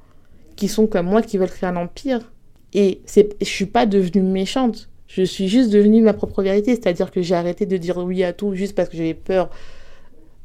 qui 0.55 0.67
sont 0.67 0.88
comme 0.88 1.07
moi, 1.07 1.22
qui 1.22 1.38
veulent 1.38 1.50
créer 1.50 1.69
un 1.69 1.75
empire. 1.75 2.31
Et 2.74 3.01
c'est, 3.05 3.36
je 3.41 3.50
suis 3.50 3.65
pas 3.65 3.86
devenue 3.86 4.22
méchante, 4.22 4.89
je 5.07 5.24
suis 5.24 5.48
juste 5.48 5.72
devenue 5.72 6.01
ma 6.01 6.13
propre 6.13 6.41
vérité, 6.41 6.75
c'est-à-dire 6.75 7.12
que 7.12 7.22
j'ai 7.22 7.36
arrêté 7.36 7.65
de 7.65 7.77
dire 7.77 7.98
oui 7.98 8.24
à 8.24 8.33
tout 8.33 8.53
juste 8.55 8.75
parce 8.75 8.89
que 8.89 8.98
j'avais 8.98 9.13
peur 9.13 9.50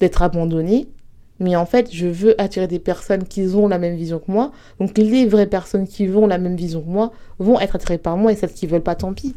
d'être 0.01 0.23
abandonnée 0.23 0.89
mais 1.41 1.55
en 1.55 1.67
fait, 1.67 1.89
je 1.93 2.07
veux 2.07 2.41
attirer 2.41 2.67
des 2.67 2.79
personnes 2.79 3.25
qui 3.25 3.43
ont 3.55 3.69
la 3.69 3.79
même 3.79 3.97
vision 3.97 4.19
que 4.19 4.31
moi. 4.31 4.53
Donc 4.81 4.99
les 4.99 5.27
vraies 5.27 5.47
personnes 5.47 5.87
qui 5.87 6.09
ont 6.09 6.27
la 6.27 6.39
même 6.39 6.57
vision 6.57 6.83
que 6.83 6.89
moi 6.89 7.13
vont 7.39 7.61
être 7.61 7.77
attirées 7.77 7.99
par 7.99 8.17
moi 8.17 8.33
et 8.33 8.35
celles 8.37 8.53
qui 8.53 8.67
veulent 8.67 8.83
pas, 8.83 8.97
tant 8.97 9.13
pis. 9.15 9.35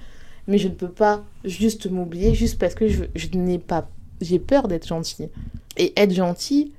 Mais 0.48 0.58
je 0.58 0.68
ne 0.68 0.74
peux 0.74 0.90
pas 0.90 1.24
juste 1.46 1.90
m'oublier 1.90 2.34
juste 2.34 2.58
parce 2.58 2.74
que 2.74 2.88
je, 2.88 3.04
n'ai 3.36 3.60
pas, 3.60 3.88
j'ai 4.20 4.40
peur 4.40 4.68
d'être 4.68 4.88
gentille. 4.88 5.30
Et 5.78 5.94
être 5.96 6.14
gentil, 6.14 6.74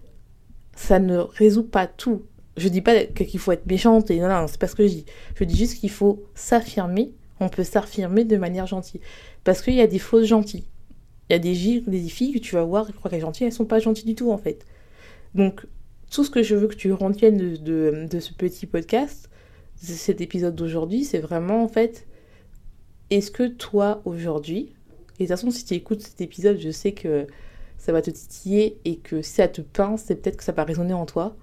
ça 0.75 0.99
ne 0.99 1.19
résout 1.19 1.63
pas 1.63 1.87
tout. 1.87 2.23
Je 2.57 2.69
dis 2.69 2.81
pas 2.81 3.05
qu'il 3.05 3.39
faut 3.39 3.53
être 3.53 3.67
méchante 3.67 4.11
et 4.11 4.19
non, 4.19 4.29
non, 4.29 4.47
c'est 4.49 4.59
pas 4.59 4.67
ce 4.67 4.75
que 4.75 4.87
je 4.87 4.93
dis. 4.93 5.05
Je 5.37 5.45
dis 5.45 5.57
juste 5.57 5.79
qu'il 5.79 5.91
faut 5.91 6.25
s'affirmer. 6.35 7.13
On 7.39 7.49
peut 7.49 7.65
s'affirmer 7.65 8.25
de 8.25 8.37
manière 8.37 8.67
gentille. 8.67 9.01
Parce 9.45 9.63
qu'il 9.63 9.75
y 9.75 9.81
a 9.81 9.87
des 9.87 9.99
fausses 9.99 10.27
gentilles. 10.27 10.65
Il 11.31 11.33
y 11.33 11.37
a 11.37 11.39
des, 11.39 11.81
des 11.87 12.09
filles 12.09 12.33
que 12.33 12.39
tu 12.39 12.57
vas 12.57 12.65
voir 12.65 12.91
et 12.91 12.93
crois 12.93 13.11
qu'elles 13.11 13.21
sont 13.21 13.27
gentilles, 13.29 13.47
elles 13.47 13.53
sont 13.53 13.65
pas 13.65 13.79
gentilles 13.79 14.05
du 14.05 14.15
tout 14.15 14.33
en 14.33 14.39
fait. 14.39 14.67
Donc, 15.35 15.67
tout 16.11 16.25
ce 16.25 16.31
que 16.31 16.43
je 16.43 16.55
veux 16.55 16.69
que 16.69 16.75
tu 16.75 16.93
retiennes 16.93 17.57
de, 17.57 18.21
ce 18.21 18.33
petit 18.35 18.67
podcast, 18.67 19.31
de 19.83 19.87
cet 19.87 20.21
épisode 20.21 20.55
d'aujourd'hui, 20.55 21.05
c'est 21.05 21.19
vraiment 21.19 21.65
en 21.65 21.69
fait, 21.69 22.07
est-ce 23.11 23.31
que 23.31 23.47
toi 23.49 24.03
aujourd'hui, 24.05 24.75
et 25.19 25.25
de 25.25 25.29
toute 25.29 25.29
façon, 25.29 25.51
si 25.51 25.65
tu 25.65 25.75
écoutes 25.75 26.03
cet 26.03 26.21
épisode, 26.21 26.59
je 26.59 26.71
sais 26.71 26.93
que 26.93 27.27
ça 27.79 27.93
va 27.93 28.03
te 28.03 28.11
titiller 28.11 28.79
et 28.85 28.97
que 28.97 29.23
si 29.23 29.33
ça 29.33 29.49
te 29.49 29.61
pince, 29.61 30.05
c'est 30.07 30.17
peut-être 30.17 30.37
que 30.37 30.45
ça 30.45 30.53
va 30.53 30.65
résonner 30.65 30.95
en 30.95 31.07
toi. 31.07 31.37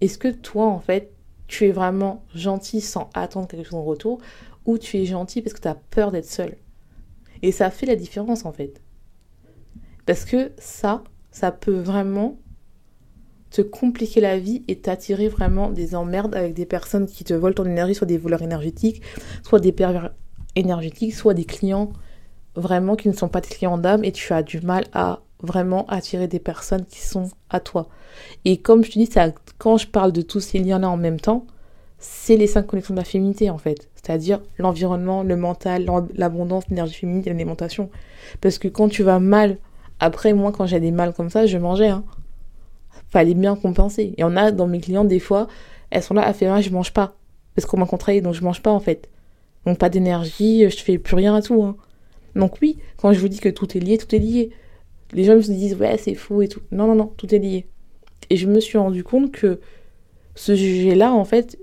Est-ce 0.00 0.18
que 0.18 0.28
toi, 0.28 0.66
en 0.66 0.78
fait, 0.78 1.12
tu 1.48 1.66
es 1.66 1.72
vraiment 1.72 2.24
gentil 2.34 2.80
sans 2.80 3.10
attendre 3.14 3.48
quelque 3.48 3.64
chose 3.64 3.74
en 3.74 3.84
retour 3.84 4.20
ou 4.64 4.78
tu 4.78 4.98
es 4.98 5.06
gentil 5.06 5.42
parce 5.42 5.54
que 5.54 5.60
tu 5.60 5.68
as 5.68 5.74
peur 5.74 6.12
d'être 6.12 6.26
seul? 6.26 6.56
Et 7.42 7.50
ça 7.50 7.70
fait 7.70 7.86
la 7.86 7.96
différence, 7.96 8.44
en 8.44 8.52
fait. 8.52 8.80
Parce 10.06 10.24
que 10.24 10.52
ça, 10.58 11.02
ça 11.30 11.50
peut 11.50 11.78
vraiment 11.78 12.38
te 13.52 13.62
compliquer 13.62 14.20
la 14.20 14.38
vie 14.38 14.62
et 14.66 14.76
t'attirer 14.76 15.28
vraiment 15.28 15.70
des 15.70 15.94
emmerdes 15.94 16.34
avec 16.34 16.54
des 16.54 16.66
personnes 16.66 17.06
qui 17.06 17.22
te 17.22 17.34
volent 17.34 17.54
ton 17.54 17.66
énergie, 17.66 17.94
soit 17.94 18.06
des 18.06 18.18
voleurs 18.18 18.42
énergétiques, 18.42 19.02
soit 19.42 19.60
des 19.60 19.72
pervers 19.72 20.12
énergétiques, 20.56 21.14
soit 21.14 21.34
des 21.34 21.44
clients 21.44 21.92
vraiment 22.54 22.96
qui 22.96 23.08
ne 23.08 23.12
sont 23.12 23.28
pas 23.28 23.40
des 23.40 23.48
clients 23.48 23.78
d'âme 23.78 24.04
et 24.04 24.12
tu 24.12 24.32
as 24.32 24.42
du 24.42 24.60
mal 24.60 24.84
à 24.94 25.20
vraiment 25.42 25.86
attirer 25.86 26.28
des 26.28 26.38
personnes 26.38 26.86
qui 26.86 27.00
sont 27.00 27.28
à 27.50 27.60
toi. 27.60 27.88
Et 28.44 28.56
comme 28.58 28.84
je 28.84 28.90
te 28.90 28.98
dis, 28.98 29.10
quand 29.58 29.76
je 29.76 29.86
parle 29.86 30.12
de 30.12 30.22
tous 30.22 30.40
ces 30.40 30.58
liens-là 30.58 30.88
en 30.88 30.96
même 30.96 31.20
temps, 31.20 31.46
c'est 31.98 32.36
les 32.36 32.46
cinq 32.46 32.66
connexions 32.66 32.94
de 32.94 33.00
la 33.00 33.04
féminité 33.04 33.50
en 33.50 33.58
fait. 33.58 33.88
C'est-à-dire 33.94 34.40
l'environnement, 34.58 35.22
le 35.22 35.36
mental, 35.36 35.86
l'abondance, 36.14 36.64
l'énergie 36.68 36.94
féminine, 36.94 37.22
l'alimentation. 37.26 37.90
Parce 38.40 38.58
que 38.58 38.68
quand 38.68 38.88
tu 38.88 39.02
vas 39.02 39.18
mal, 39.18 39.58
après 40.00 40.32
moi 40.32 40.52
quand 40.52 40.66
j'ai 40.66 40.80
des 40.80 40.90
mal 40.90 41.12
comme 41.12 41.30
ça, 41.30 41.46
je 41.46 41.58
mangeais. 41.58 41.88
Hein 41.88 42.04
fallait 43.12 43.34
bien 43.34 43.56
compenser. 43.56 44.14
Et 44.16 44.24
on 44.24 44.36
a 44.36 44.50
dans 44.50 44.66
mes 44.66 44.80
clients 44.80 45.04
des 45.04 45.20
fois, 45.20 45.46
elles 45.90 46.02
sont 46.02 46.14
là 46.14 46.26
à 46.26 46.32
faire, 46.32 46.54
ah, 46.54 46.60
je 46.60 46.70
mange 46.70 46.92
pas. 46.92 47.16
Parce 47.54 47.66
qu'on 47.66 47.78
m'a 47.78 47.86
contrarié, 47.86 48.20
donc 48.22 48.34
je 48.34 48.42
mange 48.42 48.62
pas 48.62 48.70
en 48.70 48.80
fait. 48.80 49.10
Donc 49.66 49.78
pas 49.78 49.90
d'énergie, 49.90 50.68
je 50.70 50.76
fais 50.78 50.98
plus 50.98 51.14
rien 51.14 51.34
à 51.34 51.42
tout. 51.42 51.62
Hein. 51.62 51.76
Donc 52.34 52.56
oui, 52.62 52.78
quand 52.96 53.12
je 53.12 53.20
vous 53.20 53.28
dis 53.28 53.38
que 53.38 53.50
tout 53.50 53.76
est 53.76 53.80
lié, 53.80 53.98
tout 53.98 54.14
est 54.14 54.18
lié. 54.18 54.50
Les 55.12 55.24
gens 55.24 55.34
me 55.34 55.42
disent, 55.42 55.76
ouais, 55.76 55.98
c'est 55.98 56.14
fou 56.14 56.40
et 56.40 56.48
tout. 56.48 56.62
Non, 56.70 56.86
non, 56.86 56.94
non, 56.94 57.12
tout 57.16 57.32
est 57.34 57.38
lié. 57.38 57.66
Et 58.30 58.36
je 58.36 58.46
me 58.46 58.60
suis 58.60 58.78
rendu 58.78 59.04
compte 59.04 59.30
que 59.30 59.60
ce 60.34 60.56
sujet-là, 60.56 61.12
en 61.12 61.26
fait, 61.26 61.58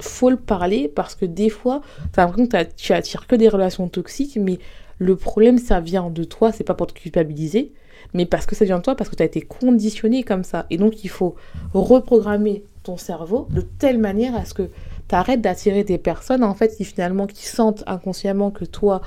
faut 0.00 0.30
le 0.30 0.36
parler 0.36 0.88
parce 0.94 1.16
que 1.16 1.24
des 1.24 1.48
fois, 1.48 1.80
tu 2.12 2.20
as 2.20 2.24
l'impression 2.24 2.46
que 2.46 2.74
tu 2.76 2.92
attires 2.92 3.26
que 3.26 3.34
des 3.34 3.48
relations 3.48 3.88
toxiques, 3.88 4.38
mais 4.40 4.60
le 4.98 5.16
problème, 5.16 5.58
ça 5.58 5.80
vient 5.80 6.10
de 6.10 6.22
toi, 6.22 6.52
c'est 6.52 6.64
pas 6.64 6.74
pour 6.74 6.86
te 6.86 6.92
culpabiliser, 6.92 7.72
mais 8.14 8.26
parce 8.26 8.46
que 8.46 8.54
ça 8.54 8.64
vient 8.64 8.78
de 8.78 8.82
toi, 8.82 8.96
parce 8.96 9.10
que 9.10 9.16
tu 9.16 9.22
as 9.22 9.26
été 9.26 9.40
conditionné 9.40 10.22
comme 10.22 10.44
ça. 10.44 10.66
Et 10.70 10.78
donc, 10.78 11.04
il 11.04 11.10
faut 11.10 11.34
reprogrammer 11.74 12.64
ton 12.82 12.96
cerveau 12.96 13.48
de 13.50 13.60
telle 13.60 13.98
manière 13.98 14.36
à 14.36 14.44
ce 14.44 14.54
que 14.54 14.70
tu 15.08 15.14
arrêtes 15.14 15.40
d'attirer 15.40 15.84
des 15.84 15.98
personnes, 15.98 16.44
en 16.44 16.54
fait, 16.54 16.76
qui 16.76 16.84
finalement, 16.84 17.26
qui 17.26 17.46
sentent 17.46 17.84
inconsciemment 17.86 18.50
que 18.50 18.64
toi, 18.64 19.00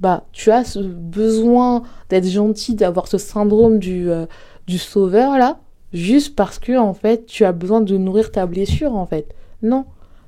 bah, 0.00 0.24
tu 0.32 0.50
as 0.50 0.64
ce 0.64 0.80
besoin 0.80 1.82
d'être 2.08 2.28
gentil, 2.28 2.74
d'avoir 2.74 3.08
ce 3.08 3.18
syndrome 3.18 3.78
du, 3.78 4.10
euh, 4.10 4.26
du 4.66 4.78
sauveur, 4.78 5.38
là, 5.38 5.58
juste 5.92 6.34
parce 6.34 6.58
que, 6.58 6.76
en 6.76 6.94
fait, 6.94 7.26
tu 7.26 7.44
as 7.44 7.52
besoin 7.52 7.80
de 7.80 7.96
nourrir 7.96 8.32
ta 8.32 8.46
blessure, 8.46 8.94
en 8.94 9.06
fait. 9.06 9.34
Non, 9.62 9.86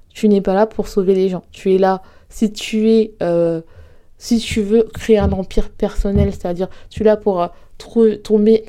tu 0.08 0.28
n'es 0.28 0.40
pas 0.40 0.54
là 0.54 0.66
pour 0.66 0.88
sauver 0.88 1.14
les 1.14 1.28
gens. 1.28 1.42
Tu 1.52 1.74
es 1.74 1.78
là, 1.78 2.02
si 2.28 2.52
tu 2.52 2.90
es... 2.90 3.14
Euh, 3.22 3.60
si 4.18 4.38
tu 4.38 4.62
veux 4.62 4.84
créer 4.94 5.18
un 5.18 5.32
empire 5.32 5.68
personnel, 5.68 6.32
c'est-à-dire 6.32 6.68
tu 6.88 7.02
es 7.02 7.04
là 7.04 7.16
pour 7.16 7.50
tomber, 7.78 8.64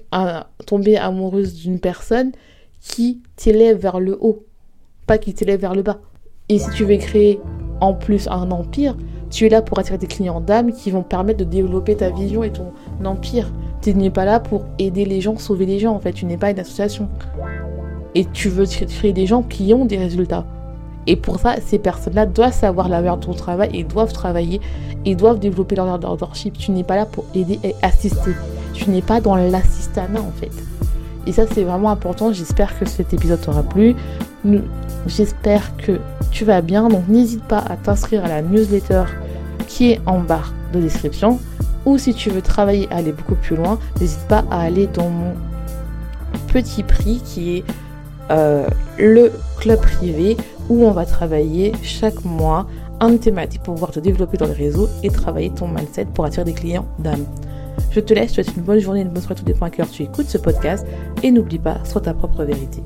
tomber 0.66 0.98
amoureuse 0.98 1.56
d'une 1.56 1.80
personne 1.80 2.32
qui 2.82 3.22
t'élève 3.36 3.78
vers 3.78 4.00
le 4.00 4.18
haut, 4.20 4.46
pas 5.06 5.18
qui 5.18 5.34
t'élève 5.34 5.62
vers 5.62 5.76
le 5.76 5.82
bas. 5.82 6.00
Et 6.50 6.60
si 6.60 6.70
tu 6.72 6.86
veux 6.86 6.98
créer 6.98 7.40
en 7.82 7.94
plus 7.94 8.28
un 8.28 8.52
empire, 8.52 8.96
tu 9.30 9.46
es 9.46 9.50
là 9.50 9.62
pour 9.62 9.80
attirer 9.80 9.98
des 9.98 10.08
clients 10.08 10.40
d'âme 10.40 10.72
qui 10.72 10.92
vont 10.92 11.04
permettre 11.04 11.40
de 11.40 11.44
développer 11.44 11.96
ta 11.96 12.10
vision 12.10 12.44
et 12.44 12.52
ton 12.52 12.72
empire. 13.04 13.52
Tu 13.82 13.94
n'es 13.94 14.10
pas 14.10 14.26
là 14.26 14.40
pour 14.40 14.66
aider 14.80 15.06
les 15.06 15.22
gens, 15.22 15.38
sauver 15.38 15.66
les 15.66 15.80
gens 15.80 15.94
en 15.94 16.00
fait, 16.00 16.14
tu 16.14 16.26
n'es 16.26 16.38
pas 16.38 16.52
une 16.52 16.60
association. 16.60 17.10
Et 18.16 18.26
tu 18.26 18.50
veux 18.50 18.66
créer 18.66 19.14
des 19.14 19.26
gens 19.26 19.44
qui 19.44 19.74
ont 19.74 19.86
des 19.86 19.98
résultats. 19.98 20.46
Et 21.06 21.16
pour 21.16 21.40
ça, 21.40 21.56
ces 21.66 21.80
personnes-là 21.80 22.26
doivent 22.26 22.54
savoir 22.54 22.90
la 22.90 22.98
valeur 22.98 23.18
de 23.18 23.26
ton 23.26 23.34
travail 23.34 23.70
et 23.74 23.84
doivent 23.84 24.12
travailler 24.12 24.60
et 25.06 25.16
doivent 25.16 25.40
développer 25.40 25.76
leur 25.76 25.98
leadership. 25.98 26.58
Tu 26.58 26.72
n'es 26.72 26.84
pas 26.84 26.96
là 26.96 27.06
pour 27.06 27.26
aider 27.34 27.60
et 27.64 27.76
assister. 27.82 28.32
Tu 28.78 28.92
n'es 28.92 29.02
pas 29.02 29.22
dans 29.22 29.36
l'assistanat 29.36 30.22
en 30.22 30.32
fait. 30.40 30.52
Et 31.26 31.34
ça, 31.34 31.46
c'est 31.52 31.64
vraiment 31.64 31.90
important. 31.90 32.32
J'espère 32.32 32.78
que 32.78 32.86
cet 32.86 33.14
épisode 33.14 33.42
t'aura 33.42 33.64
plu. 33.64 33.96
J'espère 35.08 35.76
que 35.76 36.00
tu 36.32 36.46
vas 36.46 36.62
bien. 36.62 36.88
Donc, 36.88 37.08
n'hésite 37.08 37.44
pas 37.44 37.60
à 37.60 37.76
t'inscrire 37.76 38.24
à 38.24 38.30
la 38.30 38.42
newsletter 38.42 39.04
qui 39.68 39.92
est 39.92 40.02
en 40.06 40.20
barre 40.20 40.54
de 40.74 40.80
description. 40.80 41.40
Ou 41.86 41.98
si 41.98 42.14
tu 42.14 42.30
veux 42.30 42.42
travailler, 42.42 42.88
aller 42.92 43.12
beaucoup 43.12 43.36
plus 43.36 43.56
loin, 43.56 43.80
n'hésite 44.00 44.26
pas 44.28 44.46
à 44.52 44.62
aller 44.62 44.88
dans 44.88 45.10
mon 45.10 45.34
petit 46.48 46.84
prix 46.84 47.22
qui 47.26 47.58
est 47.58 47.64
euh, 48.30 48.68
le 48.98 49.32
club 49.58 49.80
privé 49.80 50.38
où 50.70 50.86
on 50.86 50.92
va 50.92 51.06
travailler 51.06 51.74
chaque 51.82 52.24
mois 52.26 52.68
un 53.00 53.18
thématique 53.18 53.64
pour 53.64 53.76
pouvoir 53.76 53.92
te 53.92 54.00
développer 54.00 54.38
dans 54.38 54.48
les 54.48 54.54
réseaux 54.54 54.90
et 55.04 55.10
travailler 55.10 55.50
ton 55.50 55.68
mindset 55.68 56.06
pour 56.14 56.26
attirer 56.26 56.46
des 56.46 56.54
clients 56.54 56.86
d'âme. 57.00 57.26
Je 57.98 58.02
te 58.04 58.14
laisse, 58.14 58.30
je 58.30 58.42
te 58.42 58.44
souhaite 58.44 58.58
une 58.58 58.62
bonne 58.62 58.78
journée, 58.78 59.02
une 59.02 59.10
bonne 59.10 59.24
soirée, 59.24 59.34
tout 59.34 59.44
dépend 59.44 59.66
à 59.66 59.70
cœur 59.72 59.90
tu 59.90 60.04
écoutes 60.04 60.28
ce 60.28 60.38
podcast 60.38 60.86
et 61.24 61.32
n'oublie 61.32 61.58
pas, 61.58 61.84
sois 61.84 62.02
ta 62.02 62.14
propre 62.14 62.44
vérité. 62.44 62.84